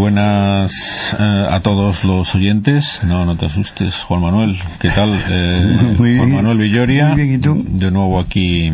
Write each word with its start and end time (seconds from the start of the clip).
buenas 0.00 0.72
eh, 1.18 1.46
a 1.50 1.60
todos 1.60 2.04
los 2.04 2.34
oyentes. 2.34 3.02
No, 3.04 3.26
no 3.26 3.36
te 3.36 3.46
asustes, 3.46 3.94
Juan 4.04 4.22
Manuel. 4.22 4.58
¿Qué 4.80 4.88
tal? 4.90 5.10
Eh, 5.30 5.94
Juan 5.98 6.32
Manuel 6.32 6.58
Villoria. 6.58 7.08
Muy 7.08 7.22
bien, 7.22 7.34
¿y 7.34 7.38
tú? 7.38 7.62
De 7.68 7.90
nuevo 7.90 8.18
aquí 8.18 8.72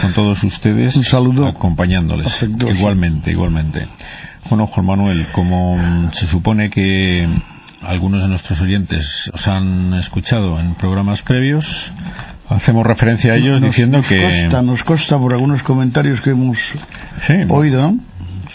con 0.00 0.12
todos 0.14 0.42
ustedes. 0.44 0.96
Un 0.96 1.04
saludo. 1.04 1.46
Acompañándoles. 1.46 2.26
Afectuoso. 2.26 2.74
Igualmente, 2.74 3.30
igualmente. 3.30 3.86
Bueno, 4.48 4.66
Juan 4.66 4.86
Manuel, 4.86 5.26
como 5.32 6.10
se 6.12 6.26
supone 6.26 6.70
que 6.70 7.28
algunos 7.82 8.22
de 8.22 8.28
nuestros 8.28 8.60
oyentes 8.62 9.30
os 9.34 9.46
han 9.48 9.92
escuchado 9.94 10.58
en 10.58 10.74
programas 10.74 11.20
previos, 11.22 11.66
hacemos 12.48 12.86
referencia 12.86 13.34
a 13.34 13.36
ellos 13.36 13.60
Nos- 13.60 13.70
diciendo 13.70 13.98
nos 13.98 14.06
que... 14.06 14.22
Consta, 14.22 14.62
nos 14.62 14.82
consta 14.84 15.18
por 15.18 15.34
algunos 15.34 15.62
comentarios 15.62 16.20
que 16.22 16.30
hemos 16.30 16.58
Sí, 17.26 17.34
oído, 17.48 17.82
¿no? 17.82 17.98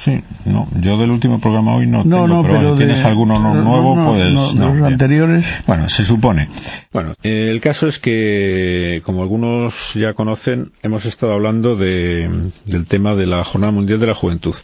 Sí, 0.03 0.19
no, 0.45 0.67
yo 0.79 0.97
del 0.97 1.11
último 1.11 1.39
programa 1.39 1.75
hoy 1.75 1.85
no, 1.85 1.99
No, 1.99 2.03
tengo, 2.03 2.27
no, 2.27 2.41
pero, 2.41 2.53
pero 2.55 2.55
bueno, 2.69 2.75
de- 2.75 2.85
¿tienes 2.85 3.05
alguno 3.05 3.39
no- 3.39 3.53
no, 3.53 3.63
nuevo? 3.63 3.95
no, 3.95 4.07
Puedes- 4.09 4.33
no, 4.33 4.53
no, 4.53 4.73
los 4.73 4.87
anteriores. 4.87 5.45
Bueno, 5.67 5.89
se 5.89 6.03
supone. 6.05 6.47
Bueno, 6.91 7.13
eh, 7.21 7.49
el 7.51 7.61
caso 7.61 7.87
es 7.87 7.99
que, 7.99 9.01
como 9.05 9.21
algunos 9.21 9.73
ya 9.93 10.13
conocen, 10.13 10.71
hemos 10.81 11.05
estado 11.05 11.33
hablando 11.33 11.75
de, 11.75 12.51
del 12.65 12.85
tema 12.87 13.13
de 13.15 13.27
la 13.27 13.43
Jornada 13.43 13.71
Mundial 13.71 13.99
de 13.99 14.07
la 14.07 14.15
Juventud. 14.15 14.55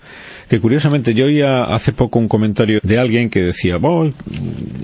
Que 0.50 0.60
curiosamente 0.60 1.14
yo 1.14 1.26
oía 1.26 1.66
hace 1.66 1.92
poco 1.94 2.18
un 2.20 2.28
comentario 2.30 2.80
de 2.82 2.98
alguien 2.98 3.30
que 3.30 3.42
decía, 3.44 3.78
"Bueno, 3.78 4.14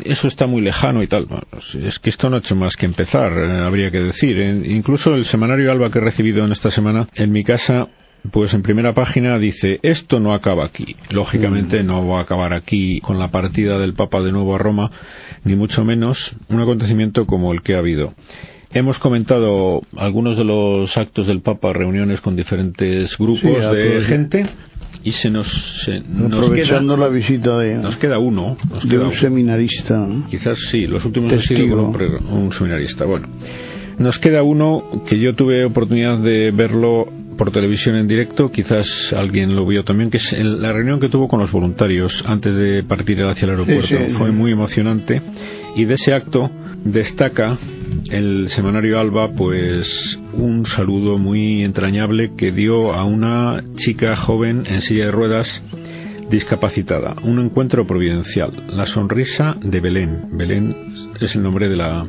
eso 0.03 0.27
está 0.27 0.45
muy 0.45 0.61
lejano 0.61 1.01
y 1.01 1.07
tal. 1.07 1.25
Bueno, 1.25 1.43
es 1.81 1.97
que 1.99 2.09
esto 2.09 2.29
no 2.29 2.35
ha 2.35 2.39
hecho 2.39 2.55
más 2.55 2.75
que 2.75 2.85
empezar, 2.85 3.31
eh, 3.31 3.61
habría 3.65 3.89
que 3.89 4.01
decir. 4.01 4.37
Eh, 4.39 4.61
incluso 4.67 5.15
el 5.15 5.25
semanario 5.25 5.71
Alba 5.71 5.89
que 5.89 5.99
he 5.99 6.01
recibido 6.01 6.45
en 6.45 6.51
esta 6.51 6.69
semana, 6.69 7.07
en 7.15 7.31
mi 7.31 7.43
casa, 7.43 7.87
pues 8.31 8.53
en 8.53 8.61
primera 8.61 8.93
página 8.93 9.37
dice, 9.37 9.79
esto 9.83 10.19
no 10.19 10.33
acaba 10.33 10.65
aquí. 10.65 10.95
Lógicamente 11.09 11.83
no 11.83 12.07
va 12.07 12.19
a 12.19 12.21
acabar 12.23 12.53
aquí 12.53 12.99
con 13.01 13.19
la 13.19 13.31
partida 13.31 13.77
del 13.79 13.93
Papa 13.93 14.21
de 14.21 14.31
nuevo 14.31 14.55
a 14.55 14.57
Roma, 14.57 14.91
ni 15.43 15.55
mucho 15.55 15.83
menos 15.83 16.35
un 16.49 16.61
acontecimiento 16.61 17.25
como 17.25 17.51
el 17.53 17.61
que 17.61 17.75
ha 17.75 17.79
habido. 17.79 18.13
Hemos 18.73 18.97
comentado 18.97 19.81
algunos 19.97 20.35
de 20.37 20.45
los 20.45 20.97
actos 20.97 21.27
del 21.27 21.41
Papa, 21.41 21.73
reuniones 21.73 22.21
con 22.21 22.35
diferentes 22.35 23.15
grupos 23.17 23.41
Sí, 23.41 23.75
de 23.75 24.01
gente, 24.01 24.45
y 25.03 25.11
se 25.11 25.29
nos, 25.29 25.47
se- 25.83 25.99
nos, 25.99 26.49
queda, 26.49 26.81
la 26.81 27.07
visita 27.09 27.57
de, 27.59 27.75
nos 27.75 27.97
queda 27.97 28.17
uno. 28.19 28.57
Nos 28.69 28.83
de 28.83 28.89
queda 28.89 29.01
un 29.01 29.07
uno. 29.07 29.15
seminarista. 29.17 30.07
Quizás 30.29 30.57
sí, 30.71 30.87
los 30.87 31.03
últimos 31.05 31.31
han 31.33 31.41
sido 31.41 31.59
Testigo. 31.59 31.83
un, 31.87 31.93
pre- 31.93 32.07
un 32.17 32.51
seminarista. 32.53 33.05
Bueno, 33.05 33.27
nos 33.99 34.17
queda 34.17 34.41
uno 34.43 35.03
que 35.05 35.19
yo 35.19 35.35
tuve 35.35 35.65
oportunidad 35.65 36.17
de 36.19 36.49
verlo 36.51 37.05
por 37.37 37.51
televisión 37.51 37.95
en 37.95 38.07
directo, 38.07 38.51
quizás 38.51 39.13
alguien 39.13 39.55
lo 39.55 39.65
vio 39.65 39.83
también, 39.83 40.09
que 40.09 40.17
es 40.17 40.33
el- 40.33 40.61
la 40.61 40.71
reunión 40.73 40.99
que 40.99 41.09
tuvo 41.09 41.27
con 41.27 41.39
los 41.39 41.51
voluntarios 41.51 42.23
antes 42.27 42.55
de 42.55 42.83
partir 42.83 43.21
hacia 43.23 43.45
el 43.45 43.51
aeropuerto. 43.51 43.87
Sí, 43.87 43.95
sí, 44.07 44.13
Fue 44.13 44.31
muy 44.31 44.51
emocionante 44.51 45.21
y 45.75 45.85
de 45.85 45.93
ese 45.95 46.13
acto 46.13 46.49
destaca 46.85 47.57
el 48.09 48.49
semanario 48.49 48.99
Alba 48.99 49.31
pues 49.31 50.19
un 50.33 50.65
saludo 50.65 51.17
muy 51.17 51.63
entrañable 51.63 52.31
que 52.35 52.51
dio 52.51 52.93
a 52.93 53.03
una 53.05 53.63
chica 53.75 54.15
joven 54.15 54.63
en 54.67 54.81
silla 54.81 55.05
de 55.05 55.11
ruedas 55.11 55.61
discapacitada. 56.29 57.15
Un 57.23 57.39
encuentro 57.39 57.85
providencial. 57.85 58.51
La 58.69 58.85
sonrisa 58.85 59.55
de 59.61 59.79
Belén. 59.79 60.25
Belén 60.31 60.75
es 61.19 61.35
el 61.35 61.43
nombre 61.43 61.69
de 61.69 61.75
la, 61.75 62.05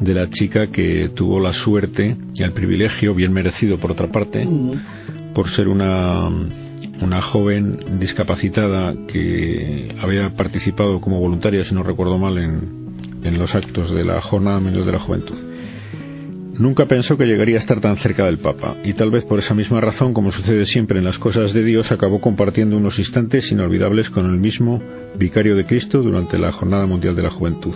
de 0.00 0.14
la 0.14 0.28
chica 0.30 0.68
que 0.68 1.10
tuvo 1.14 1.40
la 1.40 1.52
suerte 1.52 2.16
y 2.34 2.42
el 2.42 2.52
privilegio, 2.52 3.14
bien 3.14 3.32
merecido 3.32 3.78
por 3.78 3.92
otra 3.92 4.10
parte, 4.10 4.46
por 5.34 5.48
ser 5.50 5.68
una, 5.68 6.28
una 7.00 7.22
joven 7.22 7.98
discapacitada 7.98 8.94
que 9.06 9.94
había 10.00 10.34
participado 10.34 11.00
como 11.00 11.18
voluntaria, 11.20 11.64
si 11.64 11.74
no 11.74 11.82
recuerdo 11.82 12.18
mal, 12.18 12.38
en, 12.38 13.20
en 13.22 13.38
los 13.38 13.54
actos 13.54 13.94
de 13.94 14.04
la 14.04 14.20
Jornada 14.20 14.60
Mundial 14.60 14.84
de 14.84 14.92
la 14.92 14.98
Juventud. 14.98 15.36
Nunca 16.58 16.86
pensó 16.86 17.18
que 17.18 17.26
llegaría 17.26 17.56
a 17.56 17.58
estar 17.58 17.80
tan 17.80 17.98
cerca 17.98 18.24
del 18.24 18.38
Papa, 18.38 18.76
y 18.82 18.94
tal 18.94 19.10
vez 19.10 19.24
por 19.26 19.38
esa 19.38 19.52
misma 19.54 19.80
razón, 19.80 20.14
como 20.14 20.30
sucede 20.30 20.64
siempre 20.64 20.98
en 20.98 21.04
las 21.04 21.18
cosas 21.18 21.52
de 21.52 21.62
Dios, 21.62 21.92
acabó 21.92 22.20
compartiendo 22.20 22.78
unos 22.78 22.98
instantes 22.98 23.52
inolvidables 23.52 24.08
con 24.08 24.24
el 24.24 24.38
mismo 24.38 24.82
vicario 25.18 25.54
de 25.54 25.66
Cristo 25.66 26.02
durante 26.02 26.38
la 26.38 26.52
Jornada 26.52 26.86
Mundial 26.86 27.14
de 27.14 27.22
la 27.22 27.30
Juventud. 27.30 27.74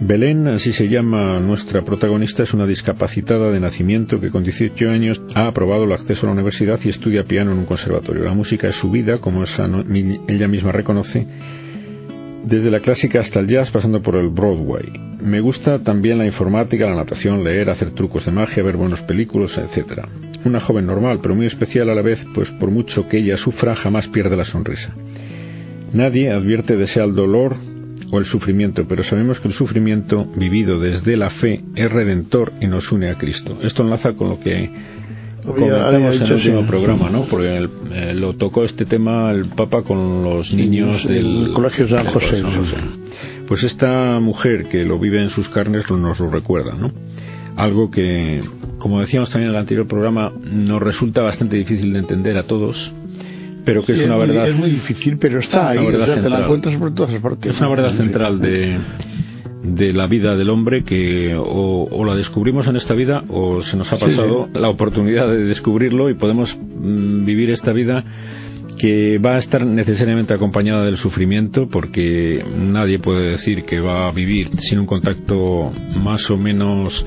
Belén, 0.00 0.46
así 0.46 0.72
se 0.72 0.88
llama 0.88 1.40
nuestra 1.40 1.82
protagonista, 1.82 2.44
es 2.44 2.54
una 2.54 2.66
discapacitada 2.66 3.50
de 3.50 3.58
nacimiento 3.58 4.20
que 4.20 4.30
con 4.30 4.44
18 4.44 4.90
años 4.90 5.20
ha 5.34 5.48
aprobado 5.48 5.84
el 5.84 5.92
acceso 5.92 6.22
a 6.22 6.26
la 6.26 6.34
universidad 6.34 6.78
y 6.84 6.88
estudia 6.88 7.24
piano 7.24 7.50
en 7.50 7.58
un 7.58 7.66
conservatorio. 7.66 8.22
La 8.22 8.32
música 8.32 8.68
es 8.68 8.76
su 8.76 8.92
vida, 8.92 9.18
como 9.18 9.42
ella 9.42 10.48
misma 10.48 10.70
reconoce, 10.70 11.26
desde 12.44 12.70
la 12.70 12.78
clásica 12.78 13.18
hasta 13.18 13.40
el 13.40 13.48
jazz 13.48 13.72
pasando 13.72 14.00
por 14.00 14.14
el 14.14 14.28
Broadway. 14.28 14.86
Me 15.20 15.40
gusta 15.40 15.82
también 15.82 16.18
la 16.18 16.26
informática, 16.26 16.88
la 16.88 16.94
natación, 16.94 17.42
leer, 17.42 17.68
hacer 17.68 17.90
trucos 17.90 18.24
de 18.24 18.30
magia, 18.30 18.62
ver 18.62 18.76
buenas 18.76 19.02
películas, 19.02 19.58
etc. 19.58 20.06
Una 20.44 20.60
joven 20.60 20.86
normal, 20.86 21.18
pero 21.20 21.34
muy 21.34 21.46
especial 21.46 21.90
a 21.90 21.94
la 21.96 22.02
vez, 22.02 22.24
pues 22.36 22.50
por 22.52 22.70
mucho 22.70 23.08
que 23.08 23.18
ella 23.18 23.36
sufra, 23.36 23.74
jamás 23.74 24.06
pierde 24.06 24.36
la 24.36 24.44
sonrisa. 24.44 24.94
Nadie 25.92 26.30
advierte 26.30 26.76
desea 26.76 27.02
el 27.02 27.16
dolor 27.16 27.56
o 28.10 28.18
el 28.18 28.24
sufrimiento, 28.26 28.86
pero 28.88 29.02
sabemos 29.04 29.40
que 29.40 29.48
el 29.48 29.54
sufrimiento 29.54 30.24
vivido 30.36 30.78
desde 30.80 31.16
la 31.16 31.30
fe 31.30 31.62
es 31.74 31.90
redentor 31.90 32.52
y 32.60 32.66
nos 32.66 32.90
une 32.92 33.10
a 33.10 33.16
Cristo. 33.16 33.58
Esto 33.62 33.82
enlaza 33.82 34.12
con 34.14 34.30
lo 34.30 34.40
que 34.40 34.70
comentamos 35.44 36.16
en 36.16 36.22
el 36.22 36.32
último 36.32 36.60
sí. 36.62 36.66
programa, 36.68 37.10
¿no? 37.10 37.24
Porque 37.26 37.56
el- 37.56 37.70
eh, 37.92 38.14
lo 38.14 38.34
tocó 38.34 38.64
este 38.64 38.84
tema 38.84 39.30
el 39.32 39.46
Papa 39.46 39.82
con 39.82 40.22
los 40.24 40.52
niños 40.52 41.02
sí, 41.02 41.08
del 41.08 41.52
Colegio 41.54 41.88
San 41.88 42.06
José. 42.06 42.36
San 42.42 42.52
Pues 43.46 43.62
esta 43.62 44.20
mujer 44.20 44.68
que 44.68 44.84
lo 44.84 44.98
vive 44.98 45.22
en 45.22 45.30
sus 45.30 45.48
carnes 45.48 45.88
nos 45.90 46.20
lo 46.20 46.30
recuerda, 46.30 46.74
¿no? 46.74 46.92
Algo 47.56 47.90
que, 47.90 48.40
como 48.78 49.00
decíamos 49.00 49.30
también 49.30 49.50
en 49.50 49.54
el 49.56 49.60
anterior 49.60 49.86
programa, 49.88 50.32
nos 50.52 50.80
resulta 50.82 51.22
bastante 51.22 51.56
difícil 51.56 51.92
de 51.92 51.98
entender 51.98 52.36
a 52.36 52.44
todos, 52.44 52.92
pero 53.68 53.84
que 53.84 53.94
Sí, 53.94 54.00
es 54.00 54.06
una 54.06 54.16
verdad 54.16 54.48
es 54.48 54.56
muy 54.56 54.70
difícil, 54.70 55.18
pero 55.18 55.38
está 55.40 55.68
ahí. 55.70 55.78
Una 55.78 55.86
verdad 55.98 56.02
o 56.02 56.06
sea, 56.06 56.14
te 56.14 56.20
la 56.20 56.22
central. 56.36 56.42
encuentras 56.44 56.76
por 56.76 56.94
todas 56.94 57.14
partes. 57.20 57.54
es 57.54 57.60
una 57.60 57.68
verdad 57.70 57.96
central 57.96 58.40
de, 58.40 58.78
de 59.62 59.92
la 59.92 60.06
vida 60.06 60.36
del 60.36 60.50
hombre 60.50 60.84
que 60.84 61.34
o, 61.36 61.88
o 61.90 62.04
la 62.04 62.14
descubrimos 62.14 62.66
en 62.68 62.76
esta 62.76 62.94
vida 62.94 63.22
o 63.28 63.62
se 63.62 63.76
nos 63.76 63.92
ha 63.92 63.96
Sí, 63.96 64.04
pasado 64.06 64.48
la 64.54 64.68
oportunidad 64.70 65.28
de 65.28 65.44
descubrirlo 65.44 66.08
y 66.10 66.14
podemos 66.14 66.56
mm, 66.56 67.24
vivir 67.24 67.50
esta 67.50 67.72
vida 67.72 68.04
que 68.78 69.18
va 69.18 69.34
a 69.34 69.38
estar 69.38 69.66
necesariamente 69.66 70.32
acompañada 70.32 70.84
del 70.84 70.96
sufrimiento 70.96 71.68
porque 71.68 72.44
nadie 72.56 72.98
puede 73.00 73.30
decir 73.32 73.64
que 73.64 73.80
va 73.80 74.08
a 74.08 74.12
vivir 74.12 74.50
sin 74.58 74.78
un 74.78 74.86
contacto 74.86 75.72
más 75.96 76.30
o 76.30 76.36
menos 76.38 77.04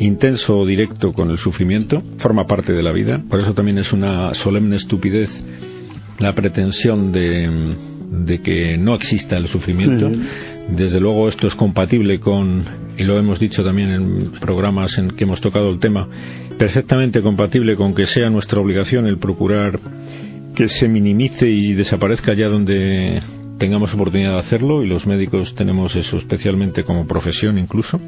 intenso 0.00 0.58
o 0.58 0.66
directo 0.66 1.12
con 1.12 1.30
el 1.30 1.38
sufrimiento, 1.38 2.02
forma 2.18 2.46
parte 2.48 2.72
de 2.72 2.82
la 2.82 2.90
vida, 2.90 3.22
por 3.30 3.38
eso 3.38 3.54
también 3.54 3.78
es 3.78 3.92
una 3.92 4.34
solemne 4.34 4.74
estupidez 4.74 5.30
la 6.18 6.34
pretensión 6.34 7.12
de, 7.12 7.76
de 8.12 8.42
que 8.42 8.76
no 8.76 8.94
exista 8.94 9.36
el 9.36 9.48
sufrimiento. 9.48 10.10
Desde 10.68 11.00
luego 11.00 11.28
esto 11.28 11.46
es 11.46 11.54
compatible 11.54 12.20
con, 12.20 12.64
y 12.96 13.04
lo 13.04 13.18
hemos 13.18 13.40
dicho 13.40 13.64
también 13.64 13.90
en 13.90 14.32
programas 14.32 14.96
en 14.98 15.10
que 15.10 15.24
hemos 15.24 15.40
tocado 15.40 15.70
el 15.70 15.78
tema, 15.78 16.08
perfectamente 16.58 17.20
compatible 17.22 17.74
con 17.76 17.94
que 17.94 18.06
sea 18.06 18.30
nuestra 18.30 18.60
obligación 18.60 19.06
el 19.06 19.18
procurar 19.18 19.80
que 20.54 20.68
se 20.68 20.88
minimice 20.88 21.48
y 21.48 21.72
desaparezca 21.72 22.32
allá 22.32 22.48
donde 22.48 23.22
tengamos 23.58 23.94
oportunidad 23.94 24.34
de 24.34 24.40
hacerlo 24.40 24.84
y 24.84 24.88
los 24.88 25.06
médicos 25.06 25.54
tenemos 25.54 25.96
eso 25.96 26.18
especialmente 26.18 26.84
como 26.84 27.06
profesión 27.06 27.58
incluso. 27.58 28.00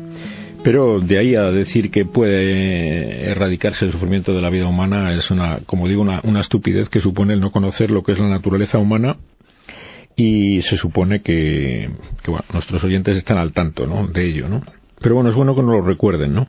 Pero 0.65 0.99
de 0.99 1.19
ahí 1.19 1.35
a 1.35 1.51
decir 1.51 1.91
que 1.91 2.07
puede 2.07 3.31
erradicarse 3.31 3.85
el 3.85 3.93
sufrimiento 3.93 4.33
de 4.33 4.41
la 4.41 4.49
vida 4.49 4.67
humana 4.67 5.15
es 5.15 5.31
una, 5.31 5.59
como 5.67 5.87
digo, 5.87 6.01
una, 6.01 6.41
estupidez 6.41 6.89
que 6.89 7.01
supone 7.01 7.35
el 7.35 7.41
no 7.41 7.53
conocer 7.53 7.91
lo 7.91 8.03
que 8.03 8.13
es 8.13 8.19
la 8.19 8.31
naturaleza 8.31 8.79
humana 8.79 9.19
y 10.17 10.63
se 10.63 10.79
supone 10.79 11.21
que, 11.21 11.91
que, 12.23 12.31
bueno, 12.31 12.47
nuestros 12.55 12.83
oyentes 12.83 13.19
están 13.19 13.37
al 13.37 13.53
tanto 13.53 13.87
¿no? 13.87 14.07
de 14.07 14.27
ello, 14.27 14.49
¿no? 14.49 14.63
Pero 15.03 15.17
bueno, 15.17 15.29
es 15.29 15.37
bueno 15.37 15.55
que 15.55 15.61
nos 15.61 15.73
lo 15.73 15.83
recuerden, 15.83 16.33
¿no? 16.33 16.49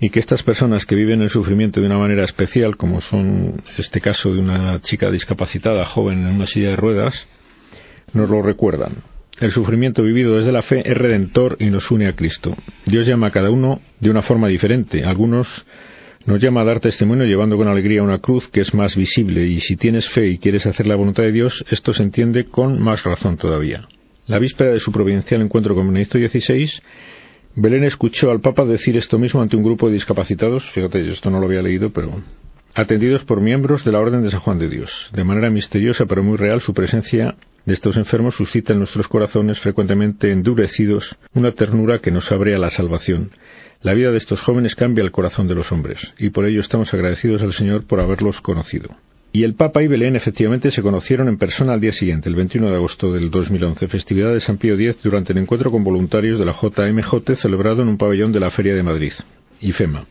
Y 0.00 0.08
que 0.08 0.20
estas 0.20 0.42
personas 0.42 0.86
que 0.86 0.94
viven 0.94 1.20
el 1.20 1.28
sufrimiento 1.28 1.80
de 1.80 1.86
una 1.86 1.98
manera 1.98 2.24
especial, 2.24 2.78
como 2.78 3.02
son 3.02 3.62
este 3.76 4.00
caso 4.00 4.32
de 4.32 4.40
una 4.40 4.80
chica 4.80 5.10
discapacitada 5.10 5.84
joven 5.84 6.20
en 6.20 6.34
una 6.36 6.46
silla 6.46 6.70
de 6.70 6.76
ruedas, 6.76 7.28
nos 8.14 8.30
lo 8.30 8.40
recuerdan. 8.40 9.02
El 9.40 9.52
sufrimiento 9.52 10.02
vivido 10.02 10.36
desde 10.36 10.52
la 10.52 10.60
fe 10.60 10.82
es 10.84 10.94
redentor 10.94 11.56
y 11.60 11.70
nos 11.70 11.90
une 11.90 12.06
a 12.06 12.14
Cristo. 12.14 12.54
Dios 12.84 13.06
llama 13.06 13.28
a 13.28 13.30
cada 13.30 13.50
uno 13.50 13.80
de 13.98 14.10
una 14.10 14.20
forma 14.20 14.48
diferente. 14.48 15.02
Algunos 15.02 15.64
nos 16.26 16.42
llama 16.42 16.60
a 16.60 16.64
dar 16.64 16.80
testimonio 16.80 17.24
llevando 17.24 17.56
con 17.56 17.66
alegría 17.66 18.02
una 18.02 18.18
cruz 18.18 18.48
que 18.48 18.60
es 18.60 18.74
más 18.74 18.94
visible 18.96 19.46
y 19.46 19.60
si 19.60 19.76
tienes 19.76 20.06
fe 20.10 20.28
y 20.28 20.36
quieres 20.36 20.66
hacer 20.66 20.86
la 20.86 20.94
voluntad 20.94 21.22
de 21.22 21.32
Dios, 21.32 21.64
esto 21.70 21.94
se 21.94 22.02
entiende 22.02 22.44
con 22.44 22.82
más 22.82 23.02
razón 23.02 23.38
todavía. 23.38 23.88
La 24.26 24.38
víspera 24.38 24.72
de 24.72 24.80
su 24.80 24.92
providencial 24.92 25.40
encuentro 25.40 25.74
con 25.74 25.86
Benedicto 25.86 26.18
XVI, 26.18 26.70
Belén 27.56 27.84
escuchó 27.84 28.30
al 28.30 28.42
Papa 28.42 28.66
decir 28.66 28.98
esto 28.98 29.18
mismo 29.18 29.40
ante 29.40 29.56
un 29.56 29.62
grupo 29.62 29.88
de 29.88 29.94
discapacitados. 29.94 30.68
Fíjate, 30.72 31.02
yo 31.02 31.12
esto 31.12 31.30
no 31.30 31.40
lo 31.40 31.46
había 31.46 31.62
leído, 31.62 31.90
pero 31.90 32.22
atendidos 32.74 33.24
por 33.24 33.40
miembros 33.40 33.84
de 33.84 33.92
la 33.92 34.00
Orden 34.00 34.22
de 34.22 34.30
San 34.30 34.40
Juan 34.40 34.58
de 34.58 34.68
Dios. 34.68 35.10
De 35.12 35.24
manera 35.24 35.50
misteriosa 35.50 36.06
pero 36.06 36.22
muy 36.22 36.36
real, 36.36 36.60
su 36.60 36.74
presencia 36.74 37.36
de 37.66 37.74
estos 37.74 37.96
enfermos 37.96 38.36
suscita 38.36 38.72
en 38.72 38.78
nuestros 38.78 39.08
corazones 39.08 39.60
frecuentemente 39.60 40.32
endurecidos 40.32 41.16
una 41.34 41.52
ternura 41.52 41.98
que 41.98 42.10
nos 42.10 42.30
abre 42.32 42.54
a 42.54 42.58
la 42.58 42.70
salvación. 42.70 43.30
La 43.82 43.94
vida 43.94 44.10
de 44.10 44.18
estos 44.18 44.40
jóvenes 44.40 44.74
cambia 44.74 45.02
el 45.02 45.10
corazón 45.10 45.48
de 45.48 45.54
los 45.54 45.72
hombres, 45.72 46.12
y 46.18 46.30
por 46.30 46.44
ello 46.44 46.60
estamos 46.60 46.92
agradecidos 46.92 47.42
al 47.42 47.52
Señor 47.52 47.86
por 47.86 48.00
haberlos 48.00 48.40
conocido. 48.40 48.96
Y 49.32 49.44
el 49.44 49.54
Papa 49.54 49.82
y 49.82 49.86
Belén 49.86 50.16
efectivamente 50.16 50.70
se 50.70 50.82
conocieron 50.82 51.28
en 51.28 51.38
persona 51.38 51.72
al 51.72 51.80
día 51.80 51.92
siguiente, 51.92 52.28
el 52.28 52.34
21 52.34 52.68
de 52.68 52.76
agosto 52.76 53.12
del 53.12 53.30
2011, 53.30 53.86
festividad 53.86 54.32
de 54.32 54.40
San 54.40 54.58
Pío 54.58 54.74
X, 54.74 55.02
durante 55.02 55.32
el 55.32 55.38
encuentro 55.38 55.70
con 55.70 55.84
voluntarios 55.84 56.38
de 56.38 56.44
la 56.44 56.52
JMJ 56.52 57.36
celebrado 57.36 57.82
en 57.82 57.88
un 57.88 57.96
pabellón 57.96 58.32
de 58.32 58.40
la 58.40 58.50
Feria 58.50 58.74
de 58.74 58.82
Madrid, 58.82 59.12
IFEMA. 59.60 60.04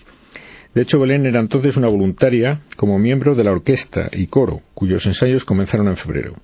De 0.74 0.84
hecho, 0.84 1.00
Belén 1.00 1.26
era 1.26 1.40
entonces 1.40 1.78
una 1.78 1.88
voluntaria 1.88 2.62
como 2.76 3.00
miembro 3.00 3.36
de 3.36 3.44
la 3.44 3.52
orquesta 3.52 4.10
y 4.12 4.28
coro, 4.28 4.62
cuyos 4.74 5.06
ensayos 5.06 5.44
comenzaron 5.44 5.88
en 5.88 5.98
febrero. 5.98 6.36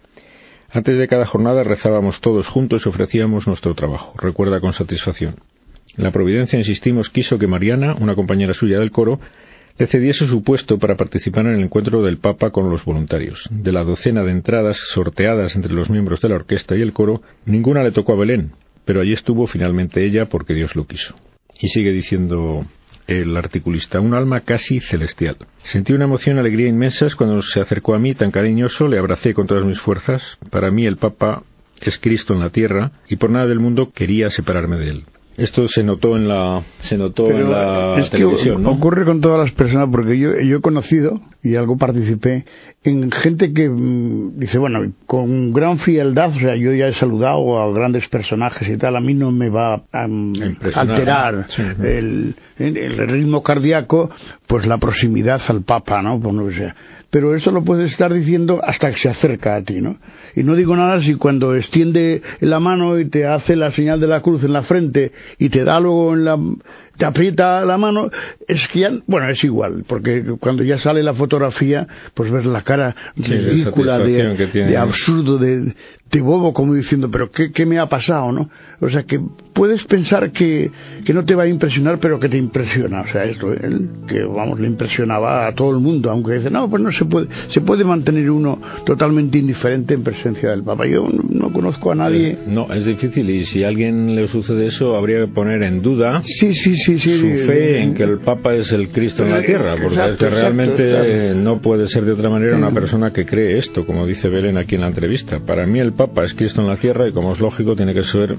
Antes 0.71 0.97
de 0.97 1.07
cada 1.07 1.25
jornada 1.25 1.63
rezábamos 1.63 2.19
todos 2.21 2.47
juntos 2.47 2.85
y 2.85 2.89
ofrecíamos 2.89 3.47
nuestro 3.47 3.75
trabajo, 3.75 4.13
recuerda 4.17 4.59
con 4.59 4.73
satisfacción. 4.73 5.35
La 5.95 6.11
providencia, 6.11 6.59
insistimos, 6.59 7.09
quiso 7.09 7.37
que 7.37 7.47
Mariana, 7.47 7.95
una 7.95 8.15
compañera 8.15 8.53
suya 8.53 8.79
del 8.79 8.91
coro, 8.91 9.19
le 9.77 9.87
cediese 9.87 10.27
su 10.27 10.43
puesto 10.43 10.79
para 10.79 10.97
participar 10.97 11.45
en 11.45 11.53
el 11.53 11.63
encuentro 11.63 12.01
del 12.01 12.17
Papa 12.17 12.49
con 12.49 12.69
los 12.69 12.83
voluntarios. 12.83 13.47
De 13.49 13.71
la 13.71 13.83
docena 13.83 14.23
de 14.23 14.31
entradas 14.31 14.77
sorteadas 14.77 15.55
entre 15.55 15.73
los 15.73 15.89
miembros 15.89 16.19
de 16.21 16.29
la 16.29 16.35
orquesta 16.35 16.75
y 16.75 16.81
el 16.81 16.93
coro, 16.93 17.21
ninguna 17.45 17.83
le 17.83 17.91
tocó 17.91 18.13
a 18.13 18.17
Belén, 18.17 18.51
pero 18.85 19.01
allí 19.01 19.13
estuvo 19.13 19.47
finalmente 19.47 20.03
ella 20.03 20.27
porque 20.27 20.53
Dios 20.53 20.75
lo 20.75 20.87
quiso. 20.87 21.15
Y 21.61 21.69
sigue 21.69 21.91
diciendo 21.91 22.65
el 23.07 23.35
articulista, 23.37 23.99
un 23.99 24.13
alma 24.13 24.41
casi 24.41 24.79
celestial. 24.79 25.37
Sentí 25.63 25.93
una 25.93 26.05
emoción 26.05 26.37
y 26.37 26.39
alegría 26.39 26.67
inmensas 26.67 27.15
cuando 27.15 27.41
se 27.41 27.61
acercó 27.61 27.93
a 27.93 27.99
mí 27.99 28.15
tan 28.15 28.31
cariñoso, 28.31 28.87
le 28.87 28.97
abracé 28.97 29.33
con 29.33 29.47
todas 29.47 29.65
mis 29.65 29.79
fuerzas. 29.79 30.37
Para 30.49 30.71
mí 30.71 30.85
el 30.85 30.97
Papa 30.97 31.43
es 31.81 31.97
Cristo 31.97 32.33
en 32.33 32.39
la 32.39 32.49
tierra 32.49 32.91
y 33.07 33.17
por 33.17 33.29
nada 33.29 33.47
del 33.47 33.59
mundo 33.59 33.91
quería 33.93 34.31
separarme 34.31 34.77
de 34.77 34.89
él. 34.89 35.03
Esto 35.37 35.67
se 35.67 35.83
notó 35.83 36.15
en 36.15 36.29
la, 36.29 36.63
se 36.79 36.97
notó 36.97 37.29
en 37.29 37.51
la 37.51 37.99
es 37.99 38.09
televisión, 38.09 38.57
que 38.57 38.63
¿no? 38.63 38.71
ocurre 38.71 39.03
con 39.03 39.19
todas 39.19 39.39
las 39.39 39.51
personas, 39.51 39.89
porque 39.91 40.17
yo, 40.17 40.39
yo 40.39 40.57
he 40.57 40.61
conocido, 40.61 41.19
y 41.45 41.55
algo 41.55 41.77
participé, 41.77 42.43
en 42.83 43.11
gente 43.11 43.53
que 43.53 43.69
mm, 43.69 44.39
dice, 44.39 44.57
bueno, 44.57 44.91
con 45.05 45.53
gran 45.53 45.77
frialdad, 45.77 46.31
o 46.31 46.39
sea, 46.39 46.55
yo 46.55 46.73
ya 46.73 46.87
he 46.87 46.93
saludado 46.93 47.61
a 47.61 47.71
grandes 47.71 48.07
personajes 48.07 48.67
y 48.67 48.77
tal, 48.77 48.95
a 48.95 48.99
mí 48.99 49.13
no 49.13 49.31
me 49.31 49.49
va 49.49 49.83
a 49.91 50.07
mm, 50.07 50.57
alterar 50.73 51.45
Sí, 51.49 51.61
el, 51.61 52.35
el 52.57 52.97
ritmo 53.07 53.43
cardíaco, 53.43 54.09
pues 54.47 54.65
la 54.65 54.79
proximidad 54.79 55.39
al 55.47 55.61
Papa, 55.61 56.01
¿no? 56.01 56.19
Pues 56.19 56.33
no 56.33 56.49
sé. 56.49 56.73
Pero 57.11 57.35
eso 57.35 57.51
lo 57.51 57.63
puedes 57.63 57.91
estar 57.91 58.11
diciendo 58.11 58.59
hasta 58.63 58.91
que 58.91 58.97
se 58.97 59.07
acerca 59.07 59.55
a 59.55 59.61
ti, 59.61 59.79
¿no? 59.81 59.97
Y 60.35 60.43
no 60.43 60.55
digo 60.55 60.75
nada 60.75 61.01
si 61.01 61.15
cuando 61.15 61.55
extiende 61.55 62.21
la 62.39 62.59
mano 62.59 62.99
y 62.99 63.07
te 63.07 63.25
hace 63.25 63.55
la 63.55 63.71
señal 63.71 63.99
de 63.99 64.07
la 64.07 64.21
cruz 64.21 64.43
en 64.43 64.51
la 64.51 64.63
frente 64.63 65.11
y 65.37 65.49
te 65.49 65.63
da 65.63 65.79
luego 65.79 66.13
en 66.13 66.25
la 66.25 66.37
te 66.97 67.05
aprieta 67.05 67.65
la 67.65 67.77
mano, 67.77 68.09
es 68.47 68.67
que 68.67 68.79
ya, 68.79 68.91
bueno, 69.07 69.29
es 69.29 69.43
igual, 69.43 69.83
porque 69.87 70.23
cuando 70.39 70.63
ya 70.63 70.77
sale 70.77 71.03
la 71.03 71.13
fotografía, 71.13 71.87
pues 72.13 72.31
ves 72.31 72.45
la 72.45 72.61
cara 72.61 72.95
Sí, 73.15 73.23
ridícula, 73.23 73.99
de, 73.99 74.47
de 74.47 74.77
absurdo, 74.77 75.37
de, 75.37 75.73
de 76.15 76.21
bobo, 76.21 76.53
como 76.53 76.73
diciendo, 76.73 77.09
pero 77.11 77.29
¿qué, 77.29 77.51
¿qué 77.51 77.65
me 77.65 77.77
ha 77.79 77.87
pasado, 77.87 78.31
no? 78.31 78.49
O 78.81 78.89
sea, 78.89 79.03
que 79.03 79.19
puedes 79.53 79.83
pensar 79.85 80.31
que, 80.31 80.69
que 81.05 81.13
no 81.13 81.23
te 81.23 81.33
va 81.33 81.43
a 81.43 81.47
impresionar, 81.47 81.97
pero 81.99 82.19
que 82.19 82.27
te 82.27 82.37
impresiona. 82.37 83.01
O 83.01 83.07
sea, 83.07 83.23
esto, 83.23 83.53
él, 83.53 83.89
que 84.07 84.21
vamos, 84.23 84.59
le 84.59 84.67
impresionaba 84.67 85.47
a 85.47 85.53
todo 85.55 85.71
el 85.75 85.81
mundo, 85.81 86.09
aunque 86.11 86.33
dice, 86.33 86.49
no, 86.51 86.69
pues 86.69 86.81
no 86.83 86.91
se 86.91 87.05
puede, 87.05 87.27
se 87.47 87.61
puede 87.61 87.83
mantener 87.85 88.29
uno 88.29 88.59
totalmente 88.85 89.37
indiferente 89.37 89.93
en 89.93 90.03
presencia 90.03 90.49
del 90.49 90.63
Papa. 90.63 90.85
Yo 90.85 91.07
no, 91.07 91.23
no 91.29 91.53
conozco 91.53 91.91
a 91.91 91.95
nadie. 91.95 92.37
No, 92.47 92.71
es 92.73 92.85
difícil 92.85 93.29
y 93.29 93.45
si 93.45 93.63
a 93.63 93.69
alguien 93.69 94.13
le 94.15 94.27
sucede 94.27 94.65
eso 94.67 94.95
habría 94.95 95.19
que 95.19 95.27
poner 95.27 95.63
en 95.63 95.81
duda 95.81 96.21
Sí, 96.23 96.53
sí, 96.53 96.75
sí, 96.77 96.99
sí. 96.99 97.17
su 97.17 97.27
fe 97.47 97.81
en 97.81 97.93
que 97.93 98.03
el 98.03 98.19
Papa 98.19 98.53
es 98.55 98.71
el 98.73 98.89
Cristo 98.89 99.23
en 99.23 99.31
la 99.31 99.39
Eh, 99.39 99.45
tierra, 99.45 99.71
porque 99.81 99.95
exacto, 99.95 100.11
es 100.13 100.17
que 100.19 100.25
exacto, 100.25 100.35
realmente 100.41 100.89
exacto. 100.91 101.35
no 101.43 101.61
puede 101.61 101.87
ser 101.87 102.03
de 102.05 102.11
otra 102.11 102.29
manera 102.29 102.57
una 102.57 102.69
Mm. 102.69 102.73
persona 102.73 103.11
que 103.13 103.25
cree 103.25 103.57
esto, 103.57 103.85
como 103.85 104.05
dice 104.05 104.27
Belén 104.27 104.57
aquí 104.57 104.75
en 104.75 104.81
la 104.81 104.87
entrevista. 104.87 105.39
Para 105.39 105.65
mí 105.65 105.79
el 105.79 105.93
Papa 105.93 106.04
es 106.23 106.33
Cristo 106.33 106.61
en 106.61 106.67
la 106.67 106.77
tierra 106.77 107.07
y 107.07 107.13
como 107.13 107.33
es 107.33 107.39
lógico 107.39 107.75
tiene 107.75 107.93
que 107.93 108.03
ser 108.03 108.35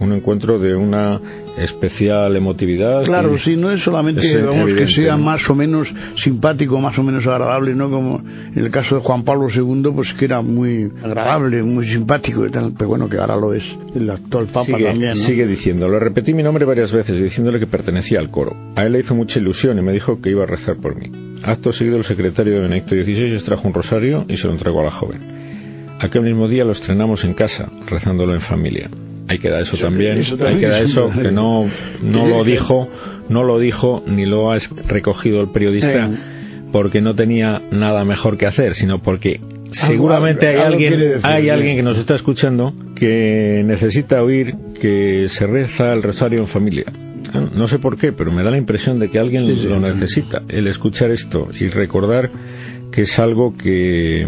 un 0.00 0.12
encuentro 0.12 0.58
de 0.58 0.74
una 0.74 1.20
especial 1.56 2.34
emotividad. 2.34 3.04
Claro, 3.04 3.38
sí, 3.38 3.56
no 3.56 3.70
es 3.70 3.82
solamente 3.82 4.26
es 4.26 4.44
vamos, 4.44 4.72
que 4.72 4.88
sea 4.88 5.16
más 5.16 5.48
o 5.48 5.54
menos 5.54 5.92
simpático, 6.16 6.80
más 6.80 6.98
o 6.98 7.02
menos 7.02 7.26
agradable, 7.26 7.74
¿no? 7.74 7.90
Como 7.90 8.18
en 8.18 8.58
el 8.58 8.70
caso 8.70 8.96
de 8.96 9.02
Juan 9.02 9.22
Pablo 9.22 9.46
II, 9.54 9.92
pues 9.94 10.12
que 10.14 10.24
era 10.24 10.42
muy 10.42 10.90
agradable, 11.02 11.62
muy 11.62 11.88
simpático 11.88 12.44
y 12.46 12.50
tal, 12.50 12.72
pero 12.76 12.88
bueno, 12.88 13.08
que 13.08 13.18
ahora 13.18 13.36
lo 13.36 13.54
es 13.54 13.64
el 13.94 14.10
actual 14.10 14.46
Papa 14.46 14.66
sigue, 14.66 14.84
también, 14.84 15.10
¿no? 15.10 15.24
sigue 15.24 15.46
diciendo, 15.46 15.88
le 15.88 16.00
repetí 16.00 16.34
mi 16.34 16.42
nombre 16.42 16.64
varias 16.64 16.90
veces 16.92 17.20
diciéndole 17.20 17.60
que 17.60 17.66
pertenecía 17.66 18.18
al 18.18 18.30
coro. 18.30 18.56
A 18.74 18.84
él 18.84 18.92
le 18.92 19.00
hizo 19.00 19.14
mucha 19.14 19.38
ilusión 19.38 19.78
y 19.78 19.82
me 19.82 19.92
dijo 19.92 20.20
que 20.20 20.30
iba 20.30 20.42
a 20.42 20.46
rezar 20.46 20.76
por 20.76 20.96
mí. 20.96 21.10
Acto 21.44 21.72
seguido 21.72 21.98
el 21.98 22.04
secretario 22.04 22.54
de 22.54 22.60
Benedicto 22.60 22.94
XVI 22.94 23.34
extrajo 23.34 23.68
un 23.68 23.74
rosario 23.74 24.24
y 24.28 24.36
se 24.36 24.46
lo 24.46 24.54
entregó 24.54 24.80
a 24.80 24.84
la 24.84 24.90
joven. 24.90 25.43
Aquel 26.04 26.22
mismo 26.22 26.48
día 26.48 26.64
lo 26.64 26.72
estrenamos 26.72 27.24
en 27.24 27.34
casa, 27.34 27.70
rezándolo 27.86 28.34
en 28.34 28.40
familia. 28.40 28.88
Ahí 29.28 29.38
queda 29.38 29.60
eso, 29.60 29.76
Eso- 29.76 29.84
también, 29.86 30.18
eso 30.18 30.34
ahí 30.34 30.38
también 30.40 30.60
queda 30.60 30.80
es 30.80 30.90
eso 30.90 31.06
un- 31.06 31.12
que 31.22 31.32
no, 31.32 31.68
no 32.02 32.26
lo 32.26 32.44
dijo, 32.44 32.88
no 33.28 33.42
lo 33.42 33.58
dijo 33.58 34.02
ni 34.06 34.26
lo 34.26 34.52
ha 34.52 34.58
recogido 34.86 35.40
el 35.40 35.48
periodista 35.48 36.06
Eh. 36.06 36.18
porque 36.72 37.00
no 37.00 37.14
tenía 37.14 37.62
nada 37.70 38.04
mejor 38.04 38.36
que 38.36 38.46
hacer, 38.46 38.74
sino 38.74 38.98
porque 39.02 39.40
seguramente 39.70 40.46
hay 40.48 40.56
alguien, 40.58 41.14
hay 41.22 41.48
alguien 41.48 41.76
que 41.76 41.82
nos 41.82 41.96
está 41.98 42.14
escuchando 42.14 42.74
que 42.94 43.62
necesita 43.64 44.22
oír 44.22 44.54
que 44.80 45.26
se 45.28 45.46
reza 45.46 45.92
el 45.94 46.02
rosario 46.02 46.40
en 46.40 46.48
familia. 46.48 46.84
No 47.56 47.66
sé 47.68 47.78
por 47.78 47.96
qué, 47.96 48.12
pero 48.12 48.30
me 48.30 48.42
da 48.44 48.50
la 48.50 48.58
impresión 48.58 48.98
de 49.00 49.10
que 49.10 49.18
alguien 49.18 49.46
Sí, 49.46 49.60
sí. 49.62 49.66
lo 49.66 49.80
necesita, 49.80 50.42
el 50.48 50.66
escuchar 50.68 51.10
esto 51.10 51.48
y 51.58 51.68
recordar 51.68 52.30
que 52.92 53.02
es 53.02 53.18
algo 53.18 53.56
que 53.56 54.24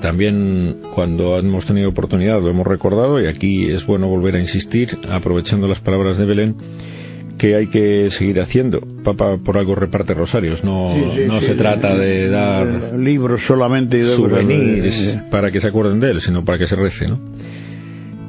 también 0.00 0.76
cuando 0.94 1.38
hemos 1.38 1.64
tenido 1.66 1.88
oportunidad 1.88 2.40
lo 2.42 2.50
hemos 2.50 2.66
recordado 2.66 3.20
y 3.20 3.26
aquí 3.26 3.66
es 3.70 3.86
bueno 3.86 4.08
volver 4.08 4.36
a 4.36 4.40
insistir, 4.40 4.96
aprovechando 5.10 5.66
las 5.68 5.80
palabras 5.80 6.18
de 6.18 6.24
Belén, 6.26 6.56
que 7.38 7.54
hay 7.54 7.66
que 7.66 8.10
seguir 8.10 8.40
haciendo. 8.40 8.80
Papa 9.04 9.36
por 9.44 9.58
algo 9.58 9.74
reparte 9.74 10.14
rosarios, 10.14 10.64
no, 10.64 10.92
Sí, 10.94 11.10
sí, 11.16 11.20
no 11.26 11.40
sí, 11.40 11.46
se 11.46 11.54
trata 11.54 11.94
de 11.96 12.28
dar 12.30 12.66
Eh, 12.66 12.98
libros 12.98 13.42
solamente 13.46 13.98
y 13.98 14.00
de- 14.02 14.16
souvenirs 14.16 15.18
para 15.30 15.50
que 15.50 15.60
se 15.60 15.68
acuerden 15.68 16.00
de 16.00 16.12
él, 16.12 16.20
sino 16.22 16.44
para 16.44 16.58
que 16.58 16.66
se 16.66 16.76
rece, 16.76 17.08
¿no? 17.08 17.20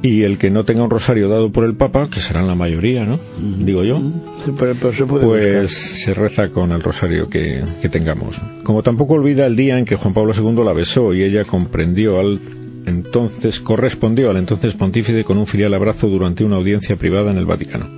Y 0.03 0.21
el 0.23 0.37
que 0.37 0.51
no 0.51 0.63
tenga 0.63 0.83
un 0.83 0.89
rosario 0.91 1.27
dado 1.27 1.51
por 1.51 1.63
el 1.65 1.75
Papa, 1.75 2.09
que 2.11 2.19
serán 2.19 2.45
la 2.47 2.53
mayoría, 2.55 3.03
¿no? 3.05 3.19
Digo 3.65 3.83
yo, 3.83 3.97
Sí, 4.45 4.51
pero- 4.57 4.75
pero 4.79 4.93
se 4.93 5.05
puede 5.05 5.25
pues 5.25 5.61
buscar. 5.63 5.67
se 5.69 6.13
reza 6.13 6.49
con 6.49 6.71
el 6.71 6.83
rosario 6.83 7.27
que, 7.29 7.63
que 7.81 7.89
tengamos. 7.89 8.39
Como 8.63 8.83
tampoco 8.83 9.15
olvida 9.15 9.45
el 9.47 9.55
día 9.55 9.79
en 9.79 9.85
que 9.85 9.95
Juan 9.95 10.13
Pablo 10.13 10.33
II 10.37 10.63
la 10.63 10.73
besó 10.73 11.13
y 11.15 11.23
ella 11.23 11.45
comprendió 11.45 12.19
al 12.19 12.39
entonces, 12.85 13.59
correspondió 13.59 14.29
al 14.29 14.37
entonces 14.37 14.73
pontífice 14.75 15.23
con 15.25 15.37
un 15.37 15.47
filial 15.47 15.73
abrazo 15.73 16.07
durante 16.07 16.43
una 16.45 16.55
audiencia 16.57 16.95
privada 16.95 17.31
en 17.31 17.37
el 17.37 17.45
Vaticano. 17.45 17.89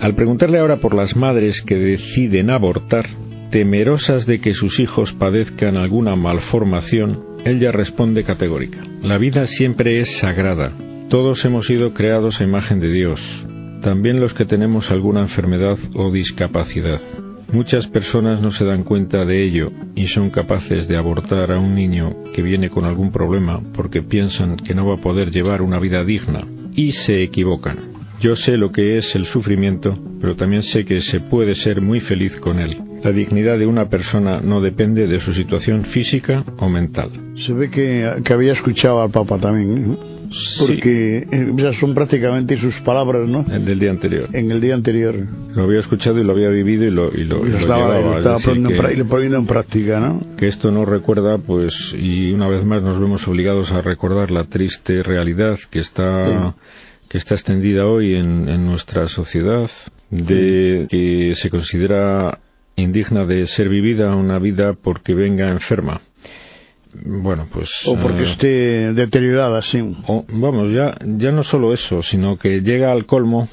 Al 0.00 0.14
preguntarle 0.16 0.58
ahora 0.58 0.78
por 0.78 0.94
las 0.94 1.14
madres 1.14 1.62
que 1.62 1.76
deciden 1.76 2.50
abortar, 2.50 3.06
temerosas 3.50 4.26
de 4.26 4.40
que 4.40 4.54
sus 4.54 4.80
hijos 4.80 5.12
padezcan 5.12 5.76
alguna 5.76 6.16
malformación, 6.16 7.20
ella 7.44 7.70
responde 7.70 8.24
categórica. 8.24 8.78
La 9.02 9.18
vida 9.18 9.46
siempre 9.46 10.00
es 10.00 10.10
sagrada. 10.18 10.72
Todos 11.08 11.44
hemos 11.44 11.66
sido 11.66 11.92
creados 11.92 12.40
a 12.40 12.44
imagen 12.44 12.80
de 12.80 12.90
Dios, 12.90 13.20
también 13.82 14.20
los 14.20 14.32
que 14.32 14.46
tenemos 14.46 14.90
alguna 14.90 15.20
enfermedad 15.20 15.78
o 15.94 16.10
discapacidad. 16.10 17.00
Muchas 17.52 17.86
personas 17.86 18.40
no 18.40 18.50
se 18.50 18.64
dan 18.64 18.84
cuenta 18.84 19.24
de 19.24 19.44
ello 19.44 19.70
y 19.94 20.06
son 20.06 20.30
capaces 20.30 20.88
de 20.88 20.96
abortar 20.96 21.52
a 21.52 21.58
un 21.58 21.74
niño 21.74 22.24
que 22.32 22.42
viene 22.42 22.70
con 22.70 22.84
algún 22.84 23.12
problema 23.12 23.60
porque 23.74 24.02
piensan 24.02 24.56
que 24.56 24.74
no 24.74 24.86
va 24.86 24.94
a 24.94 25.00
poder 25.00 25.30
llevar 25.30 25.60
una 25.62 25.78
vida 25.78 26.04
digna 26.04 26.46
y 26.74 26.92
se 26.92 27.22
equivocan. 27.22 27.92
Yo 28.20 28.34
sé 28.34 28.56
lo 28.56 28.72
que 28.72 28.96
es 28.96 29.14
el 29.14 29.26
sufrimiento, 29.26 29.98
pero 30.20 30.34
también 30.36 30.62
sé 30.62 30.86
que 30.86 31.02
se 31.02 31.20
puede 31.20 31.54
ser 31.54 31.82
muy 31.82 32.00
feliz 32.00 32.34
con 32.36 32.58
él. 32.58 32.78
La 33.04 33.12
dignidad 33.12 33.58
de 33.58 33.66
una 33.66 33.90
persona 33.90 34.40
no 34.40 34.62
depende 34.62 35.06
de 35.06 35.20
su 35.20 35.34
situación 35.34 35.84
física 35.84 36.44
o 36.56 36.70
mental. 36.70 37.10
Se 37.36 37.52
ve 37.52 37.68
que, 37.70 38.22
que 38.24 38.32
había 38.32 38.52
escuchado 38.52 39.02
al 39.02 39.10
Papa 39.10 39.38
también, 39.38 39.92
¿eh? 39.92 40.13
Porque 40.58 41.26
eh, 41.30 41.52
esas 41.58 41.76
son 41.78 41.94
prácticamente 41.94 42.56
sus 42.58 42.74
palabras, 42.80 43.28
¿no? 43.28 43.44
el 43.50 43.64
del 43.64 43.78
día 43.78 43.90
anterior. 43.90 44.28
En 44.32 44.50
el 44.50 44.60
día 44.60 44.74
anterior. 44.74 45.14
Lo 45.54 45.64
había 45.64 45.80
escuchado 45.80 46.18
y 46.20 46.24
lo 46.24 46.32
había 46.32 46.48
vivido 46.50 46.84
y 46.84 46.90
lo, 46.90 47.12
y 47.14 47.24
lo, 47.24 47.46
Y 47.46 47.50
lo 47.50 47.58
estaba, 47.58 47.78
llevaba. 47.94 48.00
lo 48.00 48.12
Es 48.12 48.18
estaba 48.18 48.38
poniendo, 48.38 48.70
en 48.70 48.76
que- 48.76 48.96
lo 48.96 49.06
poniendo 49.06 49.38
en 49.38 49.46
práctica, 49.46 50.00
¿no? 50.00 50.36
que 50.36 50.48
esto 50.48 50.70
nos 50.70 50.88
recuerda, 50.88 51.38
pues, 51.38 51.74
y 51.98 52.32
una 52.32 52.48
vez 52.48 52.64
más 52.64 52.82
nos 52.82 52.98
vemos 52.98 53.26
obligados 53.28 53.70
a 53.72 53.82
recordar 53.82 54.30
la 54.30 54.44
triste 54.44 55.02
realidad 55.02 55.58
que 55.70 55.78
está, 55.80 56.54
que 57.08 57.18
está 57.18 57.34
extendida 57.34 57.86
hoy 57.86 58.14
en, 58.14 58.48
en 58.48 58.64
nuestra 58.66 59.08
sociedad, 59.08 59.70
de 60.10 60.86
que 60.88 61.34
se 61.36 61.50
considera 61.50 62.38
indigna 62.76 63.24
de 63.24 63.46
ser 63.46 63.68
vivida, 63.68 64.14
una 64.16 64.38
vida 64.38 64.74
porque 64.74 65.14
venga 65.14 65.48
enferma. 65.50 66.00
Bueno, 67.04 67.48
pues. 67.52 67.70
O 67.86 67.96
porque 67.96 68.22
eh, 68.22 68.30
esté 68.30 68.92
deteriorada, 68.92 69.62
sí. 69.62 69.78
o- 70.06 70.24
vamos, 70.28 70.72
ya, 70.72 70.94
ya 71.04 71.32
no 71.32 71.42
solo 71.42 71.72
eso, 71.72 72.02
sino 72.02 72.36
que 72.38 72.60
llega 72.60 72.92
al 72.92 73.04
colmo 73.06 73.48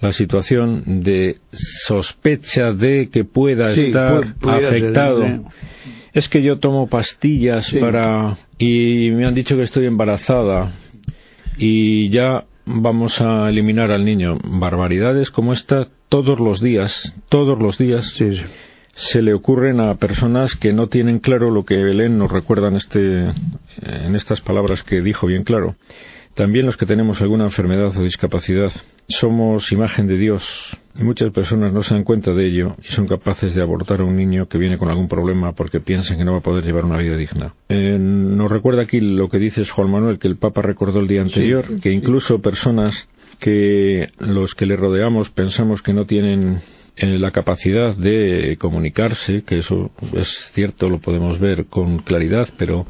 la 0.00 0.12
situación 0.12 1.02
de 1.02 1.38
sospecha 1.52 2.72
de 2.72 3.08
que 3.10 3.24
pueda 3.24 3.70
Sí, 3.72 3.86
estar 3.86 4.22
ser, 4.40 4.50
afectado. 4.50 5.24
¿eh? 5.24 5.40
Es 6.12 6.28
que 6.28 6.42
yo 6.42 6.58
tomo 6.58 6.88
pastillas 6.88 7.66
Sí. 7.66 7.78
para 7.78 8.36
y 8.58 9.10
me 9.12 9.26
han 9.26 9.34
dicho 9.34 9.56
que 9.56 9.62
estoy 9.62 9.86
embarazada 9.86 10.72
y 11.56 12.10
ya 12.10 12.44
vamos 12.64 13.20
a 13.20 13.48
eliminar 13.48 13.90
al 13.90 14.04
niño. 14.04 14.38
Barbaridades 14.44 15.30
como 15.30 15.52
esta 15.52 15.88
todos 16.08 16.38
los 16.38 16.60
días, 16.60 17.14
todos 17.28 17.60
los 17.60 17.78
días 17.78 18.06
Sí, 18.14 18.36
sí. 18.36 18.42
Se 18.98 19.22
le 19.22 19.32
ocurren 19.32 19.80
a 19.80 19.94
personas 19.94 20.56
que 20.56 20.72
no 20.72 20.88
tienen 20.88 21.20
claro 21.20 21.50
lo 21.50 21.64
que 21.64 21.76
Belén 21.76 22.18
nos 22.18 22.30
recuerda 22.30 22.68
en, 22.68 22.76
este, 22.76 23.32
en 23.82 24.16
estas 24.16 24.40
palabras 24.40 24.82
que 24.82 25.00
dijo 25.00 25.26
bien 25.26 25.44
claro. 25.44 25.76
También 26.34 26.66
los 26.66 26.76
que 26.76 26.86
tenemos 26.86 27.20
alguna 27.20 27.44
enfermedad 27.44 27.96
o 27.96 28.02
discapacidad 28.02 28.72
somos 29.08 29.72
imagen 29.72 30.06
de 30.06 30.18
Dios. 30.18 30.44
Y 30.98 31.04
muchas 31.04 31.30
personas 31.30 31.72
no 31.72 31.82
se 31.82 31.94
dan 31.94 32.04
cuenta 32.04 32.32
de 32.32 32.46
ello 32.46 32.76
y 32.82 32.92
son 32.92 33.06
capaces 33.06 33.54
de 33.54 33.62
abortar 33.62 34.00
a 34.00 34.04
un 34.04 34.16
niño 34.16 34.46
que 34.46 34.58
viene 34.58 34.78
con 34.78 34.88
algún 34.88 35.08
problema 35.08 35.52
porque 35.52 35.80
piensan 35.80 36.18
que 36.18 36.24
no 36.24 36.32
va 36.32 36.38
a 36.38 36.42
poder 36.42 36.64
llevar 36.64 36.84
una 36.84 36.98
vida 36.98 37.16
digna. 37.16 37.54
Eh, 37.68 37.96
nos 37.98 38.50
recuerda 38.50 38.82
aquí 38.82 39.00
lo 39.00 39.28
que 39.28 39.38
dices 39.38 39.70
Juan 39.70 39.90
Manuel, 39.90 40.18
que 40.18 40.28
el 40.28 40.36
Papa 40.36 40.60
recordó 40.60 41.00
el 41.00 41.08
día 41.08 41.22
anterior, 41.22 41.80
que 41.80 41.92
incluso 41.92 42.42
personas 42.42 42.94
que 43.38 44.10
los 44.18 44.56
que 44.56 44.66
le 44.66 44.76
rodeamos 44.76 45.30
pensamos 45.30 45.82
que 45.82 45.92
no 45.92 46.06
tienen 46.06 46.60
eh, 47.00 47.18
la 47.18 47.30
capacidad 47.30 47.94
de 47.96 48.56
comunicarse, 48.60 49.42
que 49.42 49.58
eso 49.58 49.90
es 50.14 50.28
cierto, 50.54 50.88
lo 50.88 50.98
podemos 51.00 51.38
ver 51.38 51.66
con 51.66 51.98
claridad, 51.98 52.48
pero 52.58 52.86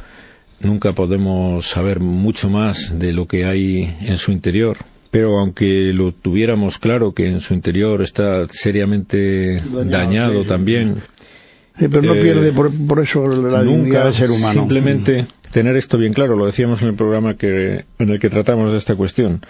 nunca 0.60 0.92
podemos 0.92 1.66
saber 1.66 2.00
mucho 2.00 2.48
más 2.50 2.98
de 2.98 3.12
lo 3.12 3.26
que 3.26 3.44
hay 3.44 3.96
en 4.00 4.18
su 4.18 4.32
interior. 4.32 4.76
Pero 5.10 5.38
aunque 5.38 5.92
lo 5.94 6.12
tuviéramos 6.12 6.78
claro 6.78 7.12
que 7.14 7.26
en 7.28 7.40
su 7.40 7.54
interior 7.54 8.02
está 8.02 8.46
seriamente 8.50 9.54
Dañado, 9.56 9.84
dañado, 9.84 10.32
sí, 10.34 10.42
sí. 10.42 10.48
también, 10.48 10.96
Sí, 11.78 11.86
pero 11.88 12.02
no 12.02 12.14
Eh, 12.14 12.20
pierde 12.22 12.52
por, 12.52 12.70
por 12.88 12.98
eso 13.00 13.26
la 13.28 13.62
dignidad 13.62 13.64
nunca 13.64 14.04
del 14.06 14.14
ser 14.14 14.30
humano. 14.32 14.52
simplemente 14.60 15.26
tener 15.52 15.76
esto 15.76 15.96
bien 15.96 16.12
claro, 16.12 16.36
lo 16.36 16.46
decíamos 16.46 16.82
en 16.82 16.88
el 16.88 16.94
programa 16.96 17.36
que, 17.36 17.84
en 17.98 18.10
el 18.10 18.18
que 18.18 18.28
tratamos 18.30 18.72
de 18.72 18.78
esta 18.78 18.96
cuestión. 18.96 19.40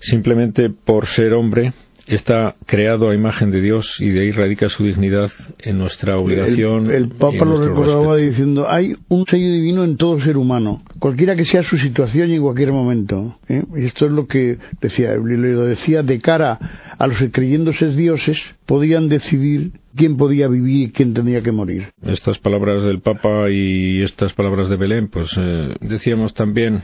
Simplemente 0.00 0.70
por 0.70 1.06
ser 1.06 1.34
hombre 1.34 1.72
está 2.06 2.54
creado 2.66 3.10
a 3.10 3.14
imagen 3.14 3.50
de 3.50 3.60
Dios 3.60 3.96
y 4.00 4.10
de 4.10 4.20
ahí 4.20 4.30
radica 4.30 4.68
su 4.68 4.84
dignidad 4.84 5.30
en 5.58 5.78
nuestra 5.78 6.18
obligación. 6.18 6.90
El, 6.90 7.08
Papa 7.08 7.44
lo 7.44 7.60
recordaba 7.60 8.14
respeto. 8.14 8.30
diciendo, 8.30 8.68
hay 8.68 8.94
un 9.08 9.26
sello 9.26 9.50
divino 9.52 9.84
en 9.84 9.96
todo 9.96 10.20
ser 10.20 10.36
humano, 10.36 10.82
cualquiera 10.98 11.36
que 11.36 11.44
sea 11.44 11.62
su 11.62 11.76
situación 11.78 12.30
y 12.30 12.36
en 12.36 12.42
cualquier 12.42 12.72
momento. 12.72 13.38
¿eh? 13.48 13.62
Y 13.76 13.84
esto 13.84 14.06
es 14.06 14.12
lo 14.12 14.26
que 14.26 14.58
decía, 14.80 15.14
lo 15.14 15.64
decía 15.64 16.02
de 16.02 16.20
cara 16.20 16.58
a 16.98 17.06
los 17.06 17.18
que 17.18 17.30
creyéndose 17.30 17.90
dioses 17.90 18.40
podían 18.64 19.08
decidir 19.08 19.72
quién 19.96 20.16
podía 20.16 20.48
vivir 20.48 20.88
y 20.88 20.92
quién 20.92 21.14
tenía 21.14 21.42
que 21.42 21.52
morir. 21.52 21.88
Estas 22.02 22.38
palabras 22.38 22.84
del 22.84 23.00
Papa 23.00 23.50
y 23.50 24.02
estas 24.02 24.32
palabras 24.34 24.68
de 24.68 24.76
Belén, 24.76 25.08
pues 25.08 25.30
eh, 25.38 25.74
decíamos 25.80 26.34
también 26.34 26.82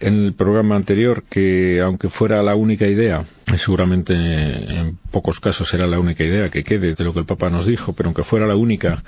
en 0.00 0.26
el 0.26 0.34
programa 0.34 0.76
anterior 0.76 1.24
que 1.28 1.80
aunque 1.80 2.08
fuera 2.08 2.42
la 2.42 2.54
única 2.54 2.86
idea, 2.86 3.24
seguramente 3.56 4.14
en 4.14 4.96
pocos 5.10 5.40
casos 5.40 5.68
será 5.68 5.86
la 5.86 5.98
única 5.98 6.24
idea 6.24 6.50
que 6.50 6.62
quede 6.62 6.94
de 6.94 7.04
lo 7.04 7.12
que 7.12 7.20
el 7.20 7.26
Papa 7.26 7.50
nos 7.50 7.66
dijo, 7.66 7.92
pero 7.94 8.08
aunque 8.08 8.24
fuera 8.24 8.46
la 8.46 8.56
única, 8.56 9.02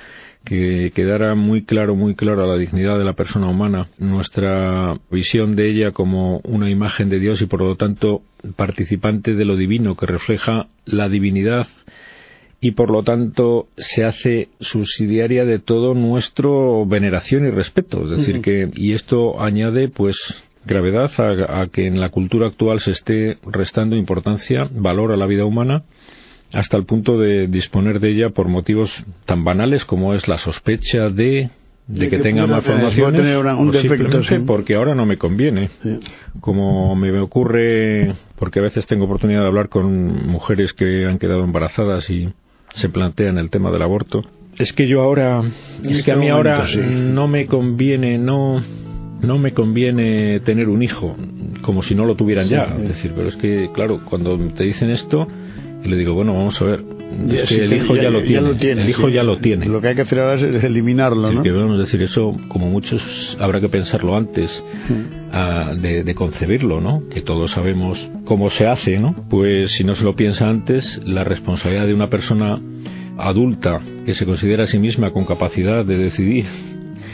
que 0.44 0.90
quedara 0.94 1.34
muy 1.34 1.64
claro, 1.64 1.94
muy 1.94 2.14
claro 2.14 2.46
la 2.46 2.56
dignidad 2.56 2.98
de 2.98 3.04
la 3.04 3.12
persona 3.12 3.48
humana, 3.48 3.88
nuestra 3.98 4.98
visión 5.10 5.54
de 5.54 5.70
ella 5.70 5.92
como 5.92 6.40
una 6.44 6.70
imagen 6.70 7.08
de 7.08 7.20
Dios 7.20 7.40
y 7.42 7.46
por 7.46 7.60
lo 7.60 7.76
tanto 7.76 8.22
participante 8.56 9.34
de 9.34 9.44
lo 9.44 9.56
divino 9.56 9.96
que 9.96 10.06
refleja 10.06 10.68
la 10.86 11.08
divinidad 11.08 11.68
y 12.60 12.72
por 12.72 12.90
lo 12.90 13.02
tanto 13.02 13.68
se 13.76 14.04
hace 14.04 14.48
subsidiaria 14.60 15.44
de 15.44 15.58
todo 15.58 15.94
nuestro 15.94 16.84
veneración 16.84 17.46
y 17.46 17.50
respeto. 17.50 18.04
Es 18.04 18.18
decir, 18.18 18.42
que, 18.42 18.68
y 18.74 18.92
esto 18.92 19.40
añade 19.40 19.88
pues 19.88 20.18
gravedad 20.66 21.10
a, 21.18 21.60
a 21.62 21.66
que 21.68 21.86
en 21.86 22.00
la 22.00 22.10
cultura 22.10 22.46
actual 22.46 22.80
se 22.80 22.90
esté 22.92 23.38
restando 23.46 23.96
importancia, 23.96 24.68
valor 24.72 25.12
a 25.12 25.16
la 25.16 25.26
vida 25.26 25.44
humana, 25.44 25.82
hasta 26.52 26.76
el 26.76 26.84
punto 26.84 27.18
de 27.18 27.46
disponer 27.46 28.00
de 28.00 28.10
ella 28.10 28.30
por 28.30 28.48
motivos 28.48 29.04
tan 29.24 29.44
banales 29.44 29.84
como 29.84 30.14
es 30.14 30.26
la 30.28 30.38
sospecha 30.38 31.08
de, 31.08 31.48
de, 31.86 32.00
De 32.00 32.08
que, 32.10 32.16
que 32.16 32.22
tenga 32.22 32.46
malformaciones 32.46 33.20
tener 33.20 33.38
una- 33.38 33.56
un 33.56 33.68
o 33.68 33.72
defecto, 33.72 33.96
simplemente 33.96 34.36
sí. 34.38 34.44
porque 34.46 34.74
ahora 34.74 34.94
no 34.94 35.06
me 35.06 35.16
conviene 35.16 35.70
Sí. 35.82 35.98
como 36.40 36.94
me 36.96 37.16
ocurre, 37.20 38.14
porque 38.38 38.58
a 38.58 38.62
veces 38.62 38.86
tengo 38.86 39.04
oportunidad 39.04 39.40
de 39.42 39.46
hablar 39.46 39.68
con 39.68 40.26
mujeres 40.28 40.72
que 40.72 41.06
han 41.06 41.18
quedado 41.18 41.44
embarazadas 41.44 42.10
y 42.10 42.28
se 42.74 42.88
plantean 42.88 43.38
el 43.38 43.50
tema 43.50 43.70
del 43.70 43.82
aborto, 43.82 44.22
es 44.58 44.72
que 44.72 44.86
yo 44.88 45.00
ahora, 45.02 45.42
es 45.84 45.90
este 45.90 46.02
que 46.04 46.12
a 46.12 46.16
mí 46.16 46.28
ahora 46.28 46.66
no 46.76 47.28
me 47.28 47.46
conviene, 47.46 48.18
no, 48.18 48.62
no 49.22 49.38
me 49.38 49.52
conviene 49.52 50.40
tener 50.40 50.68
un 50.68 50.82
hijo, 50.82 51.16
como 51.62 51.82
si 51.82 51.94
no 51.94 52.04
lo 52.04 52.14
tuvieran 52.16 52.46
Sí, 52.46 52.52
ya. 52.52 52.66
sí. 52.66 52.82
Es 52.82 52.88
decir, 52.88 53.12
pero 53.14 53.28
es 53.28 53.36
que, 53.36 53.70
claro, 53.72 54.00
cuando 54.04 54.36
te 54.54 54.64
dicen 54.64 54.90
esto, 54.90 55.26
y 55.84 55.88
le 55.88 55.96
digo, 55.96 56.14
bueno, 56.14 56.34
vamos 56.34 56.60
a 56.60 56.64
ver, 56.64 56.84
es 57.30 57.42
que 57.44 57.64
el 57.64 57.72
hijo 57.72 57.96
ya, 57.96 58.10
lo 58.10 58.22
tiene, 58.22 58.54
tiene, 58.54 58.82
el 58.82 58.88
hijo 58.90 59.08
sí. 59.08 59.14
ya 59.14 59.22
lo 59.22 59.38
tiene. 59.38 59.66
Lo 59.66 59.80
que 59.80 59.88
hay 59.88 59.94
que 59.94 60.02
hacer 60.02 60.20
ahora 60.20 60.34
es 60.34 60.62
eliminarlo, 60.62 61.28
Es 61.28 61.34
¿no? 61.34 61.42
que 61.42 61.50
a 61.50 61.76
decir, 61.78 62.02
eso, 62.02 62.36
como 62.48 62.68
muchos, 62.70 63.36
habrá 63.40 63.60
que 63.60 63.68
pensarlo 63.68 64.16
antes 64.16 64.62
de, 65.80 66.04
de 66.04 66.14
concebirlo, 66.14 66.80
¿no? 66.80 67.02
Que 67.08 67.22
todos 67.22 67.52
sabemos 67.52 68.10
cómo 68.24 68.50
se 68.50 68.66
hace, 68.66 68.98
¿no? 68.98 69.14
Pues 69.28 69.72
si 69.72 69.84
no 69.84 69.94
se 69.94 70.04
lo 70.04 70.14
piensa 70.14 70.48
antes, 70.48 71.00
la 71.04 71.24
responsabilidad 71.24 71.86
de 71.86 71.94
una 71.94 72.10
persona 72.10 72.60
adulta 73.18 73.80
que 74.06 74.14
se 74.14 74.24
considera 74.24 74.64
a 74.64 74.66
sí 74.66 74.78
misma 74.78 75.10
con 75.12 75.24
capacidad 75.24 75.84
de 75.84 75.98
decidir, 75.98 76.46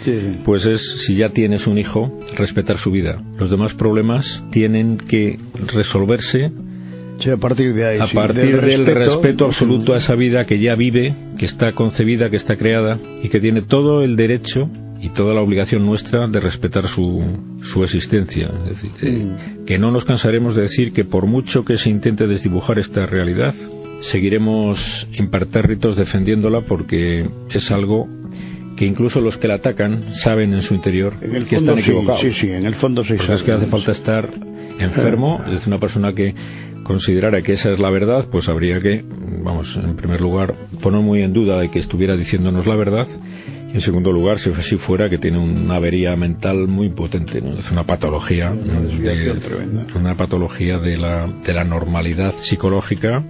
Sí, 0.07 0.39
pues 0.45 0.65
es, 0.65 0.83
si 1.03 1.17
ya 1.17 1.31
tienes 1.31 1.67
un 1.67 1.79
hijo, 1.79 2.17
respetar 2.37 2.79
su 2.79 2.91
vida. 2.91 3.21
Los 3.39 3.51
demás 3.51 3.75
problemas 3.75 4.43
tienen 4.53 4.97
que 4.99 5.39
resolverse 5.67 6.53
Sí, 7.19 7.31
a 7.31 7.39
partir 7.39 7.73
de 7.75 7.85
ahí. 7.87 7.99
a 7.99 8.07
sí, 8.07 8.15
partir 8.15 8.61
del 8.61 8.87
respeto, 8.87 9.47
absoluto 9.47 9.95
a 9.95 9.97
esa 9.99 10.15
vida 10.15 10.45
que 10.45 10.59
ya 10.59 10.75
vive, 10.75 11.15
que 11.39 11.47
está 11.47 11.73
concebida, 11.73 12.29
que 12.31 12.37
está 12.37 12.57
creada 12.57 12.99
y 13.23 13.31
que 13.31 13.41
tiene 13.41 13.63
todo 13.63 14.03
el 14.03 14.17
derecho 14.17 14.69
y 15.01 15.09
toda 15.11 15.35
la 15.35 15.41
obligación 15.41 15.85
nuestra 15.87 16.27
de 16.29 16.41
respetar 16.41 16.89
su, 16.89 17.23
su 17.63 17.83
existencia. 17.85 18.51
Es 18.65 18.83
decir, 18.83 18.91
que, 19.01 19.65
que 19.65 19.79
no 19.79 19.91
nos 19.91 20.05
cansaremos 20.05 20.55
de 20.55 20.63
decir 20.63 20.93
que 20.93 21.05
por 21.05 21.27
mucho 21.27 21.65
que 21.65 21.79
se 21.79 21.89
intente 21.91 22.27
desdibujar 22.27 22.79
esta 22.79 23.07
realidad, 23.07 23.55
seguiremos 24.03 25.09
impertérritos 25.15 25.97
defendiéndola 25.97 26.61
porque 26.63 27.27
es 27.51 27.71
algo 27.71 28.09
que 28.77 28.85
incluso 28.85 29.21
los 29.21 29.37
que 29.39 29.49
la 29.49 29.55
atacan 29.55 30.13
saben 30.15 30.53
en 30.55 30.63
su 30.63 30.75
interior 30.75 31.15
En 31.23 31.35
el 31.35 31.47
que 31.47 31.57
fondo 31.57 31.73
están 31.77 31.79
equivocados. 31.91 32.21
sí, 32.21 32.33
sí, 32.33 32.51
en 32.51 32.67
el 32.67 32.75
fondo 32.75 33.03
sí. 33.05 33.15
Porque 33.17 33.33
es 33.35 33.43
que 33.43 33.53
hace 33.53 33.67
falta 33.67 33.93
estar 33.93 34.29
enfermo, 34.79 35.41
es 35.47 35.53
decir, 35.53 35.69
una 35.69 35.79
persona 35.81 36.13
que 36.13 36.35
considerara 36.83 37.43
que 37.43 37.53
esa 37.55 37.73
es 37.73 37.79
la 37.79 37.91
verdad, 37.91 38.27
pues 38.31 38.49
habría 38.49 38.79
que, 38.81 39.03
vamos, 39.43 39.75
en 39.83 39.97
primer 39.97 40.21
lugar, 40.21 40.55
poner 40.83 41.01
muy 41.01 41.23
en 41.23 41.33
duda 41.33 41.59
de 41.61 41.71
que 41.71 41.79
estuviera 41.79 42.17
diciéndonos 42.17 42.67
la 42.67 42.77
verdad, 42.77 43.07
y 43.69 43.75
en 43.75 43.81
segundo 43.81 44.13
lugar, 44.13 44.39
si 44.39 44.51
así 44.51 44.77
fuera, 44.77 45.09
que 45.11 45.19
tiene 45.19 45.39
una 45.39 45.77
avería 45.77 46.15
mental 46.15 46.69
muy 46.69 46.91
potente, 46.91 47.41
¿no? 47.41 47.59
es 47.59 47.71
una 47.73 47.85
patología, 47.85 48.53
Una 48.53 48.81
de- 48.83 49.87
una 49.97 50.15
patología 50.17 50.79
de 50.79 50.97
la, 50.99 51.27
de 51.45 51.53
la 51.55 51.65
normalidad 51.65 52.35
psicológica 52.41 53.25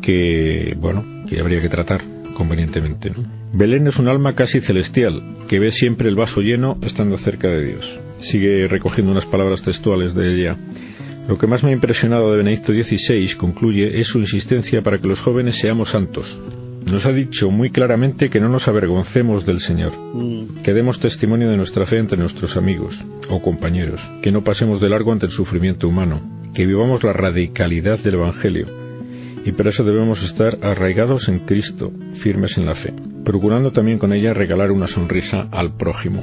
que, 0.00 0.74
bueno, 0.80 1.04
que 1.28 1.40
habría 1.40 1.60
que 1.60 1.68
tratar 1.68 2.02
convenientemente. 2.34 3.10
¿no? 3.10 3.41
Belén 3.54 3.86
es 3.86 3.98
un 3.98 4.08
alma 4.08 4.34
casi 4.34 4.60
celestial, 4.60 5.22
que 5.46 5.58
ve 5.58 5.72
siempre 5.72 6.08
el 6.08 6.16
vaso 6.16 6.40
lleno 6.40 6.78
estando 6.80 7.18
cerca 7.18 7.48
de 7.48 7.64
Dios. 7.66 8.00
Sigue 8.20 8.66
recogiendo 8.66 9.12
unas 9.12 9.26
palabras 9.26 9.62
textuales 9.62 10.14
de 10.14 10.34
ella. 10.34 10.56
Lo 11.28 11.36
que 11.36 11.46
más 11.46 11.62
me 11.62 11.68
ha 11.70 11.74
impresionado 11.74 12.30
de 12.30 12.38
Benedicto 12.38 12.72
XVI, 12.72 13.34
concluye, 13.36 14.00
es 14.00 14.08
su 14.08 14.20
insistencia 14.20 14.82
para 14.82 14.98
que 14.98 15.06
los 15.06 15.20
jóvenes 15.20 15.56
seamos 15.56 15.90
santos. 15.90 16.40
Nos 16.86 17.04
ha 17.04 17.12
dicho 17.12 17.50
muy 17.50 17.70
claramente 17.70 18.30
que 18.30 18.40
no 18.40 18.48
nos 18.48 18.68
avergoncemos 18.68 19.44
del 19.44 19.60
Señor, 19.60 19.92
Mm. 19.98 20.62
que 20.62 20.72
demos 20.72 20.98
testimonio 20.98 21.50
de 21.50 21.58
nuestra 21.58 21.84
fe 21.86 21.98
entre 21.98 22.18
nuestros 22.18 22.56
amigos 22.56 22.98
o 23.28 23.42
compañeros, 23.42 24.00
que 24.22 24.32
no 24.32 24.42
pasemos 24.42 24.80
de 24.80 24.88
largo 24.88 25.12
ante 25.12 25.26
el 25.26 25.32
sufrimiento 25.32 25.86
humano, 25.86 26.22
que 26.54 26.64
vivamos 26.66 27.04
la 27.04 27.12
radicalidad 27.12 27.98
del 28.00 28.14
Evangelio. 28.14 28.66
Y 29.44 29.52
para 29.52 29.70
eso 29.70 29.84
debemos 29.84 30.22
estar 30.24 30.58
arraigados 30.62 31.28
en 31.28 31.40
Cristo, 31.40 31.92
firmes 32.22 32.58
en 32.58 32.66
la 32.66 32.74
fe, 32.74 32.92
procurando 33.24 33.72
también 33.72 33.98
con 33.98 34.12
ella 34.12 34.34
regalar 34.34 34.70
una 34.70 34.86
sonrisa 34.86 35.48
al 35.50 35.76
prójimo. 35.76 36.22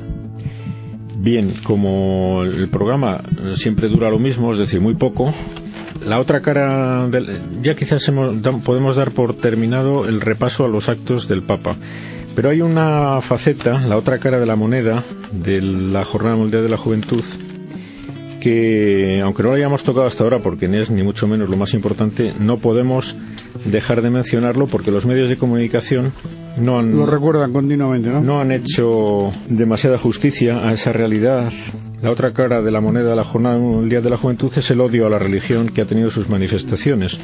Bien, 1.17 1.55
como 1.63 2.43
el 2.43 2.69
programa 2.69 3.21
siempre 3.55 3.89
dura 3.89 4.09
lo 4.09 4.19
mismo, 4.19 4.53
es 4.53 4.59
decir, 4.59 4.79
muy 4.79 4.95
poco, 4.95 5.33
la 6.05 6.19
otra 6.19 6.41
cara, 6.41 7.09
ya 7.61 7.75
quizás 7.75 8.09
podemos 8.63 8.95
dar 8.95 9.11
por 9.11 9.35
terminado 9.35 10.05
el 10.05 10.21
repaso 10.21 10.63
a 10.63 10.69
los 10.69 10.87
actos 10.87 11.27
del 11.27 11.43
Papa. 11.43 11.75
Pero 12.35 12.49
hay 12.49 12.61
una 12.61 13.19
faceta, 13.21 13.81
la 13.81 13.97
otra 13.97 14.19
cara 14.19 14.39
de 14.39 14.45
la 14.45 14.55
moneda 14.55 15.03
de 15.33 15.61
la 15.61 16.05
Jornada 16.05 16.37
Mundial 16.37 16.63
de 16.63 16.69
la 16.69 16.77
Juventud, 16.77 17.23
que 18.39 19.19
aunque 19.21 19.43
no 19.43 19.49
lo 19.49 19.55
hayamos 19.55 19.83
tocado 19.83 20.07
hasta 20.07 20.23
ahora 20.23 20.39
porque 20.39 20.69
no 20.69 20.77
es 20.77 20.89
ni 20.89 21.03
mucho 21.03 21.27
menos 21.27 21.49
lo 21.49 21.57
más 21.57 21.73
importante, 21.73 22.33
no 22.39 22.59
podemos 22.59 23.13
dejar 23.65 24.01
de 24.01 24.09
mencionarlo 24.09 24.67
porque 24.67 24.91
los 24.91 25.05
medios 25.05 25.27
de 25.27 25.37
comunicación 25.37 26.13
no 26.57 26.79
han, 26.79 26.95
lo 26.95 27.05
recuerdan 27.05 27.53
continuamente, 27.53 28.09
¿no? 28.09 28.21
No 28.21 28.41
han 28.41 28.51
hecho 28.51 29.31
demasiada 29.47 29.97
justicia 29.97 30.67
a 30.67 30.73
esa 30.73 30.91
realidad. 30.91 31.51
La 32.01 32.11
otra 32.11 32.33
cara 32.33 32.61
de 32.61 32.71
la 32.71 32.81
moneda 32.81 33.09
de 33.09 33.15
la 33.15 33.23
Jornada 33.23 33.57
Mundial 33.57 34.03
de 34.03 34.09
la 34.09 34.17
Juventud 34.17 34.51
es 34.55 34.69
el 34.71 34.81
odio 34.81 35.05
a 35.05 35.09
la 35.09 35.19
religión 35.19 35.69
que 35.69 35.81
ha 35.81 35.85
tenido 35.85 36.09
sus 36.11 36.29
manifestaciones. 36.29 37.17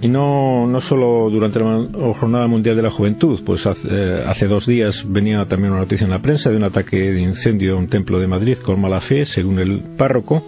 Y 0.00 0.08
no, 0.08 0.66
no 0.66 0.80
solo 0.80 1.28
durante 1.28 1.58
la 1.58 1.88
Jornada 2.14 2.46
Mundial 2.46 2.76
de 2.76 2.82
la 2.82 2.90
Juventud, 2.90 3.40
pues 3.44 3.66
hace, 3.66 4.22
hace, 4.26 4.46
dos 4.46 4.64
días 4.66 5.04
venía 5.08 5.44
también 5.46 5.72
una 5.72 5.82
noticia 5.82 6.04
en 6.04 6.10
la 6.10 6.22
prensa 6.22 6.50
de 6.50 6.56
un 6.56 6.64
ataque 6.64 6.96
de 7.12 7.20
incendio 7.20 7.74
a 7.74 7.78
un 7.78 7.88
templo 7.88 8.20
de 8.20 8.28
Madrid 8.28 8.58
con 8.58 8.80
mala 8.80 9.00
fe, 9.00 9.26
según 9.26 9.58
el 9.58 9.82
párroco. 9.96 10.44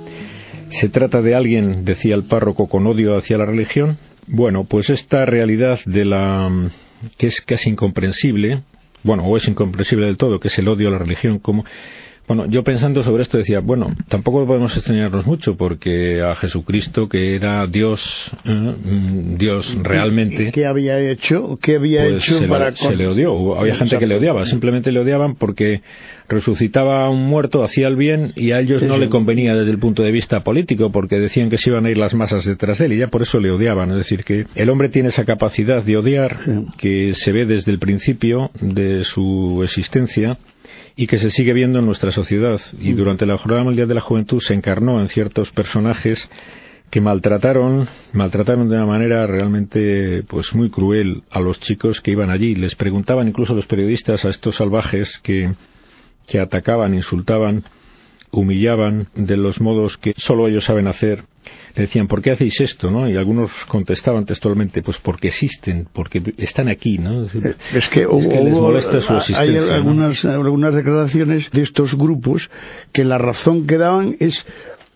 Se 0.69 0.89
trata 0.89 1.21
de 1.21 1.35
alguien, 1.35 1.85
decía 1.85 2.15
el 2.15 2.25
párroco, 2.25 2.69
con 2.69 2.87
odio 2.87 3.17
hacia 3.17 3.39
la 3.39 3.47
religión. 3.47 3.99
Bueno, 4.29 4.65
pues 4.65 4.89
esta 4.89 5.27
realidad 5.27 5.81
de 5.85 6.05
la 6.05 6.49
que 7.17 7.27
es 7.27 7.41
casi 7.41 7.71
incomprensible, 7.71 8.63
bueno, 9.03 9.25
o 9.25 9.37
es 9.37 9.49
incomprensible 9.49 10.07
del 10.07 10.17
todo, 10.17 10.41
que 10.41 10.49
es 10.49 10.59
el 10.59 10.69
odio 10.69 10.89
a 10.89 10.93
la 10.93 10.99
religión, 10.99 11.39
como 11.39 11.65
bueno, 12.31 12.47
yo 12.47 12.63
pensando 12.63 13.03
sobre 13.03 13.25
esto 13.25 13.39
decía, 13.39 13.59
bueno, 13.59 13.93
tampoco 14.07 14.47
podemos 14.47 14.77
extrañarnos 14.77 15.27
mucho 15.27 15.57
porque 15.57 16.23
a 16.23 16.37
Jesucristo, 16.37 17.09
que 17.09 17.35
era 17.35 17.67
Dios, 17.67 18.31
eh, 18.45 18.51
mm, 18.53 19.35
Dios 19.37 19.77
realmente. 19.83 20.53
¿Qué 20.53 20.65
había 20.65 20.97
hecho? 21.01 21.59
¿Qué 21.61 21.75
había 21.75 22.03
pues 22.03 22.23
hecho 22.23 22.39
se 22.39 22.47
para.? 22.47 22.71
Le, 22.71 22.77
se 22.77 22.95
le 22.95 23.09
odió. 23.09 23.59
Había 23.59 23.75
gente 23.75 23.99
que 23.99 24.07
le 24.07 24.15
odiaba. 24.15 24.47
Simplemente 24.47 24.93
le 24.93 25.01
odiaban 25.01 25.35
porque 25.35 25.83
resucitaba 26.29 27.05
a 27.07 27.11
un 27.11 27.27
muerto, 27.27 27.65
hacía 27.65 27.89
el 27.89 27.97
bien 27.97 28.33
y 28.37 28.53
a 28.53 28.61
ellos 28.61 28.81
Sí, 28.81 28.87
no 28.87 28.95
sí. 28.95 29.01
le 29.01 29.09
convenía 29.09 29.57
desde 29.57 29.73
el 29.73 29.81
punto 29.81 30.05
de 30.05 30.13
vista 30.13 30.45
político 30.45 30.93
porque 30.93 31.19
decían 31.19 31.51
que 31.51 31.59
se 31.59 31.71
iban 31.71 31.85
a 31.87 31.91
ir 31.91 31.99
las 31.99 32.15
masas 32.15 32.45
detrás 32.45 32.79
de 32.79 32.87
él 32.87 32.93
y 32.93 32.99
ya 32.99 33.09
por 33.09 33.23
eso 33.23 33.41
le 33.41 33.51
odiaban. 33.51 33.91
Es 33.91 33.97
decir, 33.97 34.23
que 34.23 34.47
el 34.55 34.71
hombre 34.71 34.89
tiene 34.89 35.09
esa 35.09 35.25
capacidad 35.25 35.83
de 35.83 35.97
odiar 35.97 36.37
Sí. 36.45 36.53
que 36.79 37.15
se 37.15 37.33
ve 37.33 37.45
desde 37.45 37.73
el 37.73 37.81
principio 37.81 38.53
de 38.61 39.03
su 39.03 39.63
existencia 39.65 40.39
y 40.97 41.07
que 41.07 41.19
se 41.19 41.31
sigue 41.31 41.53
viendo 41.53 41.79
en 41.79 41.87
nuestra 41.87 42.13
sociedad. 42.13 42.61
Y 42.79 42.93
durante 42.93 43.27
la 43.27 43.39
Jornada 43.39 43.65
Mundial 43.65 43.89
de 43.89 43.95
la 43.95 44.01
Juventud 44.01 44.41
se 44.41 44.55
encarnó 44.55 45.01
en 45.01 45.09
ciertos 45.09 45.51
personajes 45.51 46.29
que 46.91 47.01
maltrataron, 47.01 47.89
maltrataron 48.13 48.69
de 48.69 48.77
una 48.77 48.87
manera 48.87 49.27
realmente 49.27 50.25
pues 50.27 50.55
muy 50.55 50.71
cruel 50.71 51.23
a 51.31 51.41
los 51.41 51.61
chicos 51.61 52.01
que 52.01 52.11
iban 52.11 52.31
allí. 52.31 52.55
Les 52.57 52.75
preguntaban 52.75 53.29
incluso 53.29 53.55
los 53.55 53.67
periodistas 53.67 54.25
a 54.25 54.29
estos 54.29 54.57
salvajes 54.57 55.19
que, 55.23 55.55
que 56.27 56.41
atacaban, 56.41 56.95
insultaban, 56.95 57.65
humillaban 58.33 59.09
de 59.15 59.37
los 59.37 59.61
modos 59.61 59.97
que 59.99 60.15
solo 60.17 60.49
ellos 60.49 60.65
saben 60.65 60.89
hacer. 60.89 61.25
Le 61.75 61.83
decían, 61.83 62.07
¿por 62.07 62.21
qué 62.23 62.33
hacéis 62.33 62.61
esto? 62.61 62.91
¿no? 62.91 63.09
Y 63.09 63.17
algunos 63.17 63.51
contestaban 63.67 64.25
textualmente, 64.27 64.83
pues 64.83 64.99
porque 64.99 65.29
existen, 65.29 65.89
porque 65.93 66.23
están 66.39 66.69
aquí. 66.69 66.99
¿no? 66.99 67.25
Es 67.27 67.33
decir, 67.33 67.57
Es 67.75 67.89
que, 67.89 68.07
hubo- 68.07 68.21
les 68.45 68.53
molesta 68.53 69.01
su 69.01 69.13
hay 69.13 69.19
existencia. 69.21 69.61
¿no? 69.69 69.75
algunas, 69.75 70.25
algunas 70.25 70.75
declaraciones 70.75 71.51
de 71.51 71.63
estos 71.63 71.97
grupos 71.97 72.51
que 72.93 73.05
la 73.05 73.19
razón 73.19 73.67
que 73.67 73.79
daban 73.79 74.17
es 74.21 74.45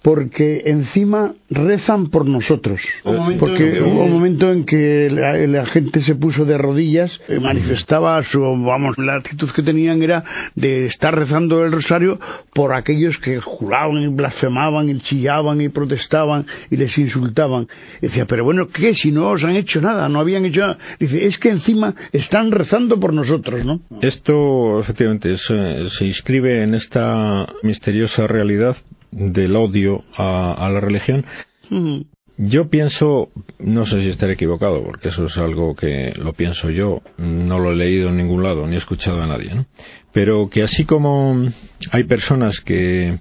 porque 0.05 0.65
encima 0.67 1.33
rezan 1.49 2.11
por 2.11 2.27
nosotros. 2.27 2.79
Un 3.05 3.17
momento 3.17 3.41
Porque 3.47 3.69
en 3.69 3.73
que- 3.73 3.83
hubo 3.83 4.05
un 4.05 4.13
momento 4.13 4.53
en 4.53 4.65
que 4.67 5.09
la, 5.11 5.35
la 5.47 5.65
gente 5.65 6.03
se 6.03 6.15
puso 6.15 6.45
de 6.45 6.59
rodillas, 6.59 7.19
eh, 7.27 7.41
manifestaba 7.41 8.23
su, 8.23 8.39
vamos, 8.41 8.99
la 8.99 9.15
actitud 9.15 9.51
que 9.51 9.63
tenían 9.63 10.03
era 10.03 10.23
de 10.57 10.85
estar 10.85 11.19
rezando 11.19 11.65
el 11.65 11.73
rosario 11.73 12.21
por 12.53 12.75
aquellos 12.75 13.17
que 13.17 13.41
juraban 13.41 13.97
y 14.03 14.09
blasfemaban 14.09 14.91
y 14.91 14.99
chillaban 14.99 15.63
y 15.63 15.71
protestaban 15.71 16.45
y 16.71 16.77
les 16.77 16.99
insultaban. 16.99 17.67
Y 18.03 18.09
decía, 18.09 18.27
pero 18.27 18.45
bueno, 18.45 18.69
¿qué? 18.69 18.93
Si 18.93 19.11
no 19.11 19.31
os 19.31 19.43
han 19.43 19.57
hecho 19.57 19.81
nada, 19.81 20.11
no 20.11 20.21
habían 20.21 20.45
hecho 20.45 20.61
nada. 20.61 20.79
Dice, 21.01 21.25
es 21.25 21.39
que 21.39 21.49
encima 21.49 21.95
están 22.13 22.51
rezando 22.51 23.01
por 23.01 23.15
nosotros, 23.15 23.65
¿no? 23.65 23.81
Esto, 24.03 24.81
efectivamente, 24.81 25.33
es, 25.33 25.47
eh, 25.49 25.87
se 25.89 26.05
inscribe 26.05 26.63
en 26.63 26.75
esta 26.75 27.47
misteriosa 27.63 28.27
realidad 28.27 28.77
del 29.15 29.57
odio 29.57 30.05
a, 30.17 30.53
a 30.53 30.71
la 30.71 30.81
religión. 30.81 31.25
Mm. 31.71 32.03
Yo 32.37 32.69
pienso, 32.69 33.31
no 33.61 33.87
sé 33.87 34.03
si 34.03 34.09
estaré 34.09 34.33
equivocado, 34.33 34.83
porque 34.83 35.09
eso 35.09 35.27
es 35.27 35.39
algo 35.39 35.77
que 35.77 36.13
lo 36.17 36.33
pienso 36.33 36.69
yo, 36.69 37.01
no 37.17 37.61
lo 37.61 37.71
he 37.71 37.77
leído 37.77 38.09
en 38.09 38.17
ningún 38.17 38.43
lado, 38.43 38.67
ni 38.67 38.75
he 38.75 38.79
escuchado 38.79 39.23
a 39.23 39.27
nadie, 39.27 39.55
¿no? 39.55 39.67
Pero 40.13 40.51
que 40.51 40.65
así 40.65 40.85
como 40.85 41.49
hay 41.93 42.05
personas 42.05 42.61
que 42.61 43.21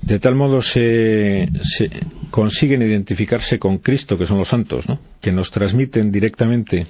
de 0.00 0.18
tal 0.18 0.34
modo 0.34 0.62
se, 0.62 1.48
se 1.62 1.90
consiguen 2.30 2.82
identificarse 2.82 3.58
con 3.58 3.78
Cristo, 3.78 4.16
que 4.16 4.26
son 4.26 4.38
los 4.38 4.48
santos, 4.48 4.88
¿no? 4.88 4.98
Que 5.20 5.32
nos 5.32 5.50
transmiten 5.50 6.10
directamente 6.10 6.86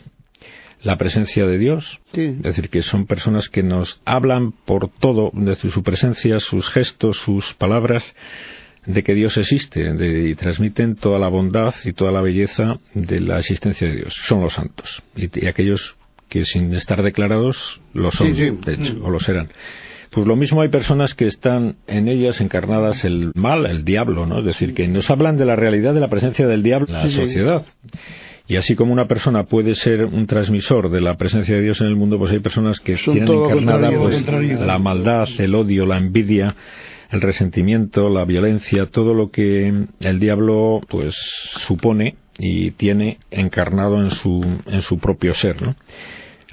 la 0.82 0.96
presencia 0.96 1.46
de 1.46 1.58
Dios, 1.58 2.00
Sí. 2.12 2.22
es 2.22 2.42
decir, 2.42 2.68
que 2.70 2.82
son 2.82 3.06
personas 3.06 3.48
que 3.48 3.62
nos 3.62 4.00
hablan 4.04 4.52
por 4.52 4.88
todo, 4.90 5.30
desde 5.34 5.70
su 5.70 5.82
presencia, 5.82 6.38
sus 6.40 6.68
gestos, 6.70 7.18
sus 7.18 7.54
palabras, 7.54 8.14
de 8.86 9.02
que 9.02 9.12
Dios 9.14 9.36
existe 9.36 9.92
de- 9.92 10.30
y 10.30 10.34
transmiten 10.34 10.94
toda 10.96 11.18
la 11.18 11.28
bondad 11.28 11.74
y 11.84 11.92
toda 11.92 12.10
la 12.12 12.22
belleza 12.22 12.78
de 12.94 13.20
la 13.20 13.38
existencia 13.40 13.86
de 13.88 13.96
Dios. 13.96 14.14
Son 14.22 14.40
los 14.40 14.54
santos. 14.54 15.02
Y, 15.16 15.28
y 15.44 15.46
aquellos 15.46 15.96
que 16.28 16.44
sin 16.44 16.72
estar 16.74 17.02
declarados 17.02 17.80
lo 17.92 18.10
son, 18.10 18.34
Sí, 18.34 18.48
sí. 18.50 18.58
de 18.64 18.74
hecho, 18.74 18.98
o 19.04 19.10
lo 19.10 19.20
serán. 19.20 19.48
Pues 20.10 20.26
lo 20.26 20.36
mismo 20.36 20.62
hay 20.62 20.68
personas 20.70 21.12
que 21.14 21.26
están 21.26 21.76
en 21.86 22.08
ellas 22.08 22.40
encarnadas 22.40 23.04
el 23.04 23.30
mal, 23.34 23.66
el 23.66 23.84
diablo, 23.84 24.24
¿no? 24.24 24.38
Es 24.38 24.46
decir, 24.46 24.72
que 24.72 24.88
nos 24.88 25.10
hablan 25.10 25.36
de 25.36 25.44
la 25.44 25.54
realidad 25.54 25.92
de 25.92 26.00
la 26.00 26.08
presencia 26.08 26.46
del 26.46 26.62
diablo 26.62 26.86
en 26.88 26.92
la 26.94 27.10
sociedad. 27.10 27.66
Y 28.48 28.56
así 28.56 28.74
como 28.74 28.94
una 28.94 29.06
persona 29.06 29.44
puede 29.44 29.74
ser 29.74 30.06
un 30.06 30.26
transmisor 30.26 30.90
de 30.90 31.02
la 31.02 31.18
presencia 31.18 31.54
de 31.54 31.62
Dios 31.62 31.82
en 31.82 31.88
el 31.88 31.96
mundo, 31.96 32.18
pues 32.18 32.32
hay 32.32 32.38
personas 32.38 32.80
que 32.80 32.96
Son 32.96 33.12
tienen 33.14 33.30
encarnada 33.30 33.90
pues, 33.98 34.14
contrario. 34.16 34.64
la 34.64 34.78
maldad, 34.78 35.28
el 35.36 35.54
odio, 35.54 35.84
la 35.84 35.98
envidia, 35.98 36.56
el 37.10 37.20
resentimiento, 37.20 38.08
la 38.08 38.24
violencia, 38.24 38.86
todo 38.86 39.12
lo 39.12 39.30
que 39.30 39.72
el 40.00 40.18
diablo 40.18 40.80
pues 40.88 41.14
supone 41.58 42.16
y 42.38 42.70
tiene 42.70 43.18
encarnado 43.30 44.00
en 44.00 44.10
su 44.10 44.42
en 44.66 44.80
su 44.80 44.98
propio 44.98 45.34
ser, 45.34 45.60
¿no? 45.60 45.76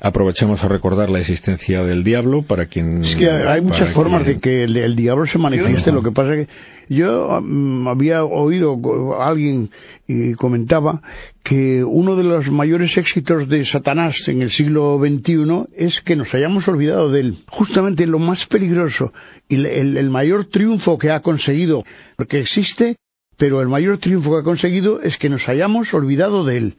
Aprovechamos 0.02 0.62
a 0.64 0.68
recordar 0.68 1.10
la 1.10 1.20
existencia 1.20 1.84
del 1.84 2.04
diablo 2.04 2.42
para 2.42 2.66
quien 2.66 3.06
Es 3.06 3.16
que 3.16 3.30
hay 3.30 3.62
muchas 3.62 3.90
formas 3.92 4.24
quien- 4.24 4.36
de 4.36 4.42
que 4.42 4.64
el, 4.64 4.76
el 4.78 4.96
diablo 4.96 5.26
se 5.26 5.38
manifieste. 5.38 5.92
Lo 5.94 6.04
que 6.04 6.12
pasa 6.12 6.34
es 6.36 6.48
que 6.48 6.54
yo 6.90 7.40
mm, 7.42 7.88
había 7.88 8.24
oído 8.26 8.78
a 9.20 9.28
alguien 9.30 9.70
y 10.08 10.34
comentaba 10.34 11.02
que 11.44 11.84
uno 11.84 12.16
de 12.18 12.24
los 12.26 12.52
mayores 12.52 12.98
éxitos 12.98 13.48
de 13.48 13.66
Satanás 13.66 14.28
en 14.28 14.42
el 14.42 14.52
siglo 14.52 15.00
XXI 15.00 15.66
es 15.78 16.02
que 16.02 16.16
nos 16.18 16.34
hayamos 16.34 16.68
olvidado 16.68 17.10
de 17.10 17.22
él. 17.22 17.38
Justamente 17.48 18.06
lo 18.06 18.20
más 18.20 18.46
peligroso 18.48 19.14
y 19.48 19.56
el- 19.56 19.96
el 19.98 20.10
mayor 20.10 20.46
triunfo 20.50 20.98
que 20.98 21.12
ha 21.12 21.22
conseguido, 21.22 21.86
porque 22.18 22.40
existe, 22.40 22.98
pero 23.38 23.62
el 23.62 23.70
mayor 23.70 23.98
triunfo 24.00 24.32
que 24.34 24.40
ha 24.42 24.44
conseguido 24.44 25.02
es 25.02 25.18
que 25.18 25.30
nos 25.30 25.48
hayamos 25.48 25.94
olvidado 25.94 26.44
de 26.44 26.58
él. 26.58 26.76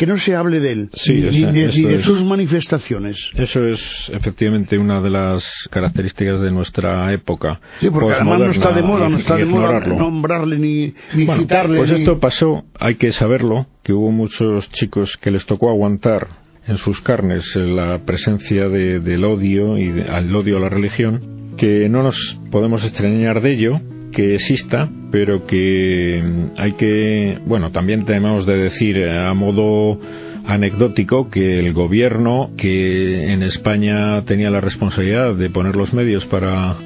Que 0.00 0.06
no 0.06 0.16
se 0.18 0.34
hable 0.34 0.60
de 0.60 0.72
él, 0.72 0.88
Sí, 0.94 1.12
ni, 1.12 1.26
esa- 1.26 1.46
de, 1.48 1.52
ni 1.52 1.60
eso 1.60 1.88
de 1.88 1.94
es. 1.96 2.02
sus 2.06 2.24
manifestaciones. 2.24 3.18
Eso 3.36 3.66
es 3.66 4.10
efectivamente 4.14 4.78
una 4.78 5.02
de 5.02 5.10
las 5.10 5.44
características 5.70 6.40
de 6.40 6.50
nuestra 6.50 7.12
época. 7.12 7.60
Sí, 7.80 7.90
porque 7.90 8.14
además 8.14 8.38
no 8.38 8.50
está 8.50 8.72
de 8.72 8.82
moda, 8.82 9.10
no 9.10 9.18
está 9.18 9.36
de 9.36 9.44
moda 9.44 9.80
nombrarle 9.80 10.58
ni, 10.58 10.94
ni 11.14 11.24
Bueno, 11.26 11.42
citarle. 11.42 11.76
pues 11.76 11.92
ni- 11.92 11.98
esto 11.98 12.18
pasó, 12.18 12.64
hay 12.78 12.94
que 12.94 13.12
saberlo, 13.12 13.66
que 13.82 13.92
hubo 13.92 14.10
muchos 14.10 14.70
chicos 14.70 15.18
que 15.18 15.30
les 15.30 15.44
tocó 15.44 15.68
aguantar 15.68 16.28
en 16.66 16.78
sus 16.78 17.02
carnes 17.02 17.54
eh, 17.56 17.60
la 17.60 17.98
presencia 18.06 18.70
de- 18.70 19.00
del 19.00 19.22
odio 19.24 19.76
y 19.76 19.88
de- 19.88 20.04
al 20.04 20.34
odio 20.34 20.56
a 20.56 20.60
la 20.60 20.70
religión, 20.70 21.52
que 21.58 21.90
no 21.90 22.02
nos 22.02 22.38
podemos 22.50 22.82
extrañar 22.86 23.42
de 23.42 23.52
ello, 23.52 23.80
que 24.12 24.34
exista, 24.34 24.88
pero 25.10 25.46
que 25.46 26.22
mm, 26.22 26.60
hay 26.60 26.72
que, 26.72 27.38
bueno, 27.46 27.70
también 27.70 28.04
tenemos 28.04 28.46
de 28.46 28.56
decir 28.56 28.96
eh, 28.96 29.18
a 29.18 29.32
modo 29.34 29.98
anecdótico 30.46 31.30
que 31.30 31.58
el 31.58 31.72
gobierno 31.72 32.50
que 32.56 33.32
en 33.32 33.42
España 33.42 34.24
tenía 34.24 34.50
la 34.50 34.60
responsabilidad 34.60 35.34
de 35.34 35.50
poner 35.50 35.76
los 35.76 35.92
medios 35.92 36.26
para 36.26 36.76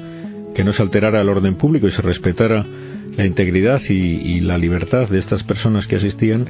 que 0.53 0.63
no 0.63 0.73
se 0.73 0.83
alterara 0.83 1.21
el 1.21 1.29
orden 1.29 1.55
público 1.55 1.87
y 1.87 1.91
se 1.91 2.01
respetara 2.01 2.65
la 3.15 3.25
integridad 3.25 3.81
y, 3.87 3.93
y 3.93 4.41
la 4.41 4.57
libertad 4.57 5.09
de 5.09 5.19
estas 5.19 5.43
personas 5.43 5.87
que 5.87 5.95
asistían 5.95 6.45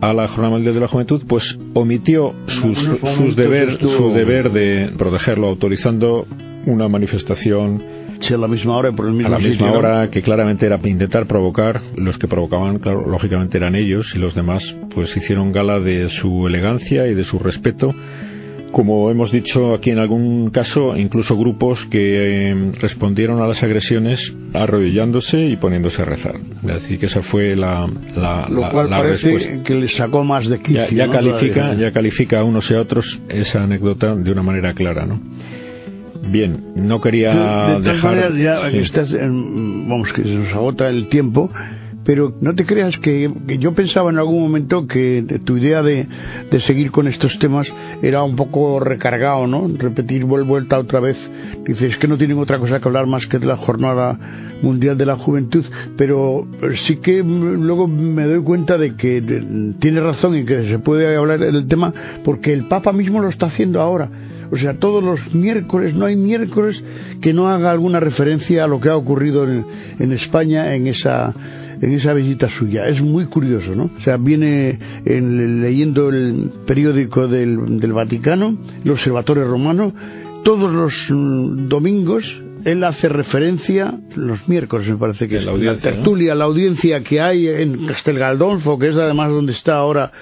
a 0.00 0.12
la 0.12 0.28
Jornada 0.28 0.50
Mundial 0.50 0.74
de 0.74 0.80
la 0.80 0.88
Juventud, 0.88 1.22
pues 1.26 1.58
omitió 1.72 2.34
sus, 2.46 2.78
sus 2.78 3.36
deber, 3.36 3.78
su 3.80 4.12
deber 4.12 4.52
de 4.52 4.92
protegerlo, 4.98 5.48
autorizando 5.48 6.26
una 6.66 6.88
manifestación 6.88 7.82
noche 8.24 8.34
a 8.34 8.38
la 8.38 8.48
misma 8.48 8.76
hora 8.76 8.92
por 8.92 9.06
el 9.06 9.12
mismo 9.12 9.28
A 9.28 9.30
la 9.32 9.38
misma 9.38 9.52
sitio, 9.52 9.66
¿no? 9.66 9.74
hora 9.78 10.10
que 10.10 10.22
claramente 10.22 10.66
era 10.66 10.78
intentar 10.84 11.26
provocar, 11.26 11.80
los 11.96 12.16
que 12.18 12.26
provocaban, 12.26 12.78
claro, 12.78 13.06
lógicamente 13.08 13.58
eran 13.58 13.74
ellos 13.74 14.12
y 14.14 14.18
los 14.18 14.34
demás 14.34 14.74
pues 14.94 15.16
hicieron 15.16 15.52
gala 15.52 15.78
de 15.80 16.08
su 16.08 16.46
elegancia 16.46 17.06
y 17.06 17.14
de 17.14 17.24
su 17.24 17.38
respeto 17.38 17.94
como 18.72 19.08
hemos 19.08 19.30
dicho 19.30 19.72
aquí 19.72 19.90
en 19.90 19.98
algún 20.00 20.50
caso, 20.50 20.96
incluso 20.96 21.36
grupos 21.36 21.84
que 21.84 22.50
eh, 22.50 22.72
respondieron 22.80 23.40
a 23.40 23.46
las 23.46 23.62
agresiones 23.62 24.34
arrodillándose 24.52 25.46
y 25.46 25.54
poniéndose 25.56 26.02
a 26.02 26.06
rezar. 26.06 26.34
Es 26.64 26.82
decir, 26.82 26.98
que 26.98 27.06
esa 27.06 27.22
fue 27.22 27.54
la, 27.54 27.88
la, 28.16 28.48
Lo 28.48 28.62
la- 28.62 28.70
cual 28.70 28.90
la 28.90 28.96
parece 28.96 29.30
respuesta. 29.32 29.62
que 29.62 29.74
le 29.76 29.86
sacó 29.86 30.24
más 30.24 30.48
de 30.48 30.58
quicio. 30.60 30.86
Ya, 30.86 30.90
ya 30.90 31.06
¿no? 31.06 31.12
califica, 31.12 31.74
ya 31.74 31.92
califica 31.92 32.40
a 32.40 32.44
unos 32.44 32.68
y 32.68 32.74
a 32.74 32.80
otros 32.80 33.20
esa 33.28 33.62
anécdota 33.62 34.16
de 34.16 34.32
una 34.32 34.42
manera 34.42 34.72
clara, 34.74 35.06
¿no? 35.06 35.20
Bien, 36.30 36.72
no 36.76 37.00
quería 37.00 37.78
de 37.78 37.92
dejar. 37.92 38.10
maneras, 38.16 38.36
ya 38.36 38.70
sí. 38.70 38.78
estás 38.78 39.12
en- 39.12 39.88
vamos, 39.88 40.12
que 40.12 40.22
se 40.22 40.34
nos 40.34 40.52
agota 40.52 40.88
el 40.88 41.08
tiempo, 41.08 41.50
pero 42.04 42.34
no 42.40 42.54
te 42.54 42.66
creas 42.66 42.98
que, 42.98 43.32
que 43.46 43.58
yo 43.58 43.72
pensaba 43.74 44.10
en 44.10 44.18
algún 44.18 44.42
momento 44.42 44.86
que 44.86 45.40
tu 45.44 45.56
idea 45.56 45.82
de, 45.82 46.06
de 46.50 46.60
seguir 46.60 46.90
con 46.90 47.08
estos 47.08 47.38
temas 47.38 47.72
era 48.02 48.22
un 48.22 48.36
poco 48.36 48.78
recargado, 48.80 49.46
¿no? 49.46 49.66
Repetir 49.78 50.24
vuel- 50.26 50.46
vuelta 50.46 50.78
otra 50.78 51.00
vez. 51.00 51.16
Dices 51.66 51.96
que 51.96 52.06
no 52.08 52.18
tienen 52.18 52.38
otra 52.38 52.58
cosa 52.58 52.78
que 52.80 52.88
hablar 52.88 53.06
más 53.06 53.26
que 53.26 53.38
de 53.38 53.46
la 53.46 53.56
Jornada 53.56 54.18
Mundial 54.62 54.96
de 54.98 55.06
la 55.06 55.16
Juventud, 55.16 55.64
pero 55.96 56.46
sí 56.86 56.96
que 56.96 57.22
luego 57.22 57.86
me 57.88 58.24
doy 58.24 58.42
cuenta 58.42 58.76
de 58.78 58.94
que 58.96 59.22
tiene 59.78 60.00
razón 60.00 60.36
y 60.36 60.44
que 60.44 60.68
se 60.68 60.78
puede 60.78 61.16
hablar 61.16 61.38
del 61.38 61.66
tema 61.68 61.92
porque 62.24 62.52
el 62.52 62.66
Papa 62.66 62.92
mismo 62.92 63.20
lo 63.20 63.28
está 63.28 63.46
haciendo 63.46 63.80
ahora. 63.80 64.10
O 64.50 64.56
sea, 64.56 64.78
todos 64.78 65.02
los 65.02 65.34
miércoles, 65.34 65.94
no 65.94 66.06
hay 66.06 66.16
miércoles 66.16 66.82
que 67.20 67.32
no 67.32 67.48
haga 67.48 67.70
alguna 67.70 68.00
referencia 68.00 68.64
a 68.64 68.66
lo 68.66 68.80
que 68.80 68.88
ha 68.88 68.96
ocurrido 68.96 69.44
en, 69.50 69.64
en 69.98 70.12
España 70.12 70.74
en 70.74 70.86
esa 70.86 71.34
en 71.80 71.92
esa 71.92 72.14
visita 72.14 72.48
suya. 72.48 72.86
Es 72.88 73.02
muy 73.02 73.26
curioso, 73.26 73.74
¿no? 73.74 73.90
O 73.98 74.00
sea, 74.00 74.16
viene 74.16 74.78
en- 75.04 75.60
leyendo 75.60 76.08
el 76.08 76.50
periódico 76.66 77.26
del, 77.28 77.78
del 77.80 77.92
Vaticano, 77.92 78.56
el 78.84 78.90
Observatorio 78.92 79.44
Romano, 79.44 79.92
todos 80.44 80.72
los 80.72 80.94
domingos 81.68 82.40
él 82.64 82.82
hace 82.84 83.10
referencia, 83.10 83.92
los 84.16 84.48
miércoles 84.48 84.88
me 84.88 84.96
parece 84.96 85.28
que 85.28 85.36
es, 85.36 85.44
la 85.44 85.50
la 85.52 85.56
audiencia, 85.58 85.90
¿no? 85.90 85.96
tertulia, 85.96 86.34
la 86.34 86.44
audiencia 86.44 87.02
que 87.02 87.20
hay 87.20 87.48
en 87.48 87.84
Castel 87.86 88.18
Galdolfo, 88.18 88.78
que 88.78 88.88
es 88.88 88.96
además 88.96 89.30
donde 89.30 89.52
está 89.52 89.76
ahora 89.76 90.12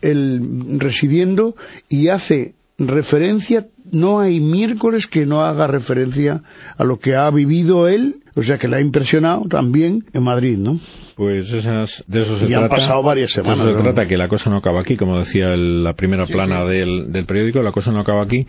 él 0.00 0.76
residiendo, 0.78 1.56
y 1.88 2.06
hace 2.08 2.54
referencia, 2.78 3.66
no 3.90 4.20
hay 4.20 4.40
miércoles 4.40 5.06
que 5.06 5.26
no 5.26 5.42
haga 5.42 5.66
referencia 5.66 6.42
a 6.76 6.84
lo 6.84 6.98
que 6.98 7.16
ha 7.16 7.28
vivido 7.30 7.88
él, 7.88 8.16
o 8.36 8.42
sea 8.42 8.58
que 8.58 8.68
le 8.68 8.76
ha 8.76 8.80
impresionado 8.80 9.46
también 9.48 10.04
en 10.12 10.22
Madrid, 10.22 10.56
¿no? 10.58 10.78
Pues 11.16 11.50
esas, 11.52 12.04
de 12.06 12.22
eso 12.22 12.38
se 12.38 12.44
Y 12.48 12.54
han 12.54 12.60
trata. 12.68 12.76
pasado 12.76 13.02
varias 13.02 13.34
de 13.34 13.40
eso 13.40 13.50
semanas, 13.52 13.76
se 13.76 13.82
trata 13.82 14.06
que 14.06 14.16
la 14.16 14.28
cosa 14.28 14.50
no 14.50 14.58
acaba 14.58 14.80
aquí, 14.80 14.96
como 14.96 15.18
decía 15.18 15.52
el- 15.52 15.82
la 15.82 15.94
primera 15.94 16.26
plana 16.26 16.64
Del, 16.64 17.10
del 17.10 17.24
periódico, 17.26 17.60
la 17.62 17.72
cosa 17.72 17.90
no 17.90 17.98
acaba 18.00 18.22
aquí 18.22 18.46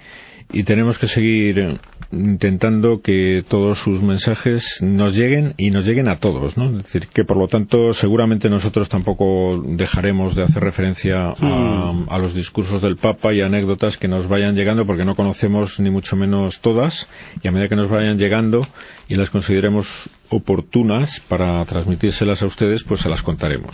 y 0.52 0.64
tenemos 0.64 0.98
que 0.98 1.08
seguir 1.08 1.60
eh, 1.60 1.78
intentando 2.12 3.02
que 3.02 3.44
todos 3.48 3.80
sus 3.80 4.02
mensajes 4.02 4.82
nos 4.82 5.16
lleguen 5.16 5.54
y 5.58 5.72
nos 5.72 5.86
lleguen 5.86 6.10
a 6.10 6.20
todos, 6.20 6.58
¿no? 6.58 6.70
Es 6.78 6.84
decir, 6.84 7.08
que 7.08 7.24
por 7.24 7.38
lo 7.38 7.48
tanto 7.48 7.94
seguramente 7.94 8.50
nosotros 8.50 8.90
tampoco 8.90 9.62
dejaremos 9.66 10.36
de 10.36 10.44
hacer 10.44 10.64
referencia 10.64 11.34
a, 11.38 11.90
Hmm. 11.94 12.08
a 12.10 12.18
los 12.18 12.34
discursos 12.34 12.82
del 12.82 12.98
Papa 12.98 13.34
y 13.34 13.42
anécdotas 13.42 13.98
que 13.98 14.08
nos 14.08 14.28
vayan 14.28 14.56
llegando 14.56 14.86
porque 14.86 15.06
no 15.06 15.16
conocemos 15.16 15.80
ni 15.80 15.90
mucho 15.90 16.16
menos 16.16 16.60
todas 16.62 17.08
y 17.42 17.48
a 17.48 17.52
medida 17.52 17.70
que 17.70 17.76
nos 17.76 17.90
vayan 17.90 18.18
llegando 18.18 18.66
y 19.08 19.16
las 19.16 19.30
consideremos 19.30 19.88
oportunas 20.30 21.20
para 21.28 21.64
transmitírselas 21.66 22.42
a 22.42 22.46
ustedes, 22.46 22.84
pues 22.84 23.02
se 23.02 23.10
las 23.10 23.22
contaremos, 23.24 23.72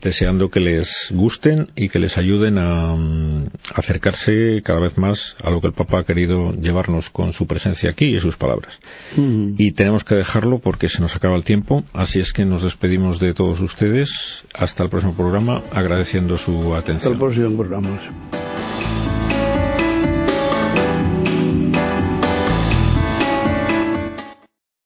deseando 0.00 0.50
que 0.50 0.60
les 0.60 1.08
gusten 1.10 1.70
y 1.76 1.88
que 1.88 1.98
les 1.98 2.18
ayuden 2.18 2.58
a 2.58 2.94
mm, 2.94 3.46
acercarse 3.74 4.62
cada 4.62 4.80
vez 4.80 4.98
más 4.98 5.36
a 5.42 5.50
lo 5.50 5.60
que 5.60 5.68
el 5.68 5.72
Papa 5.72 6.00
ha 6.00 6.04
querido 6.04 6.52
llevarnos 6.52 7.10
con 7.10 7.32
su 7.32 7.46
presencia 7.46 7.90
aquí 7.90 8.06
y 8.16 8.20
sus 8.20 8.36
palabras. 8.36 8.78
Mm. 9.16 9.54
Y 9.58 9.72
tenemos 9.72 10.04
que 10.04 10.14
dejarlo 10.14 10.58
porque 10.58 10.88
se 10.88 11.00
nos 11.00 11.14
acaba 11.14 11.36
el 11.36 11.44
tiempo, 11.44 11.84
así 11.92 12.20
es 12.20 12.32
que 12.32 12.44
nos 12.44 12.62
despedimos 12.62 13.18
de 13.18 13.34
todos 13.34 13.60
ustedes. 13.60 14.10
Hasta 14.54 14.82
el 14.82 14.90
próximo 14.90 15.14
programa, 15.14 15.62
agradeciendo 15.72 16.36
su 16.36 16.74
Hasta 16.74 16.92
el 16.92 16.96
atención. 16.96 17.18
próximo 17.18 17.56
programa. 17.56 18.51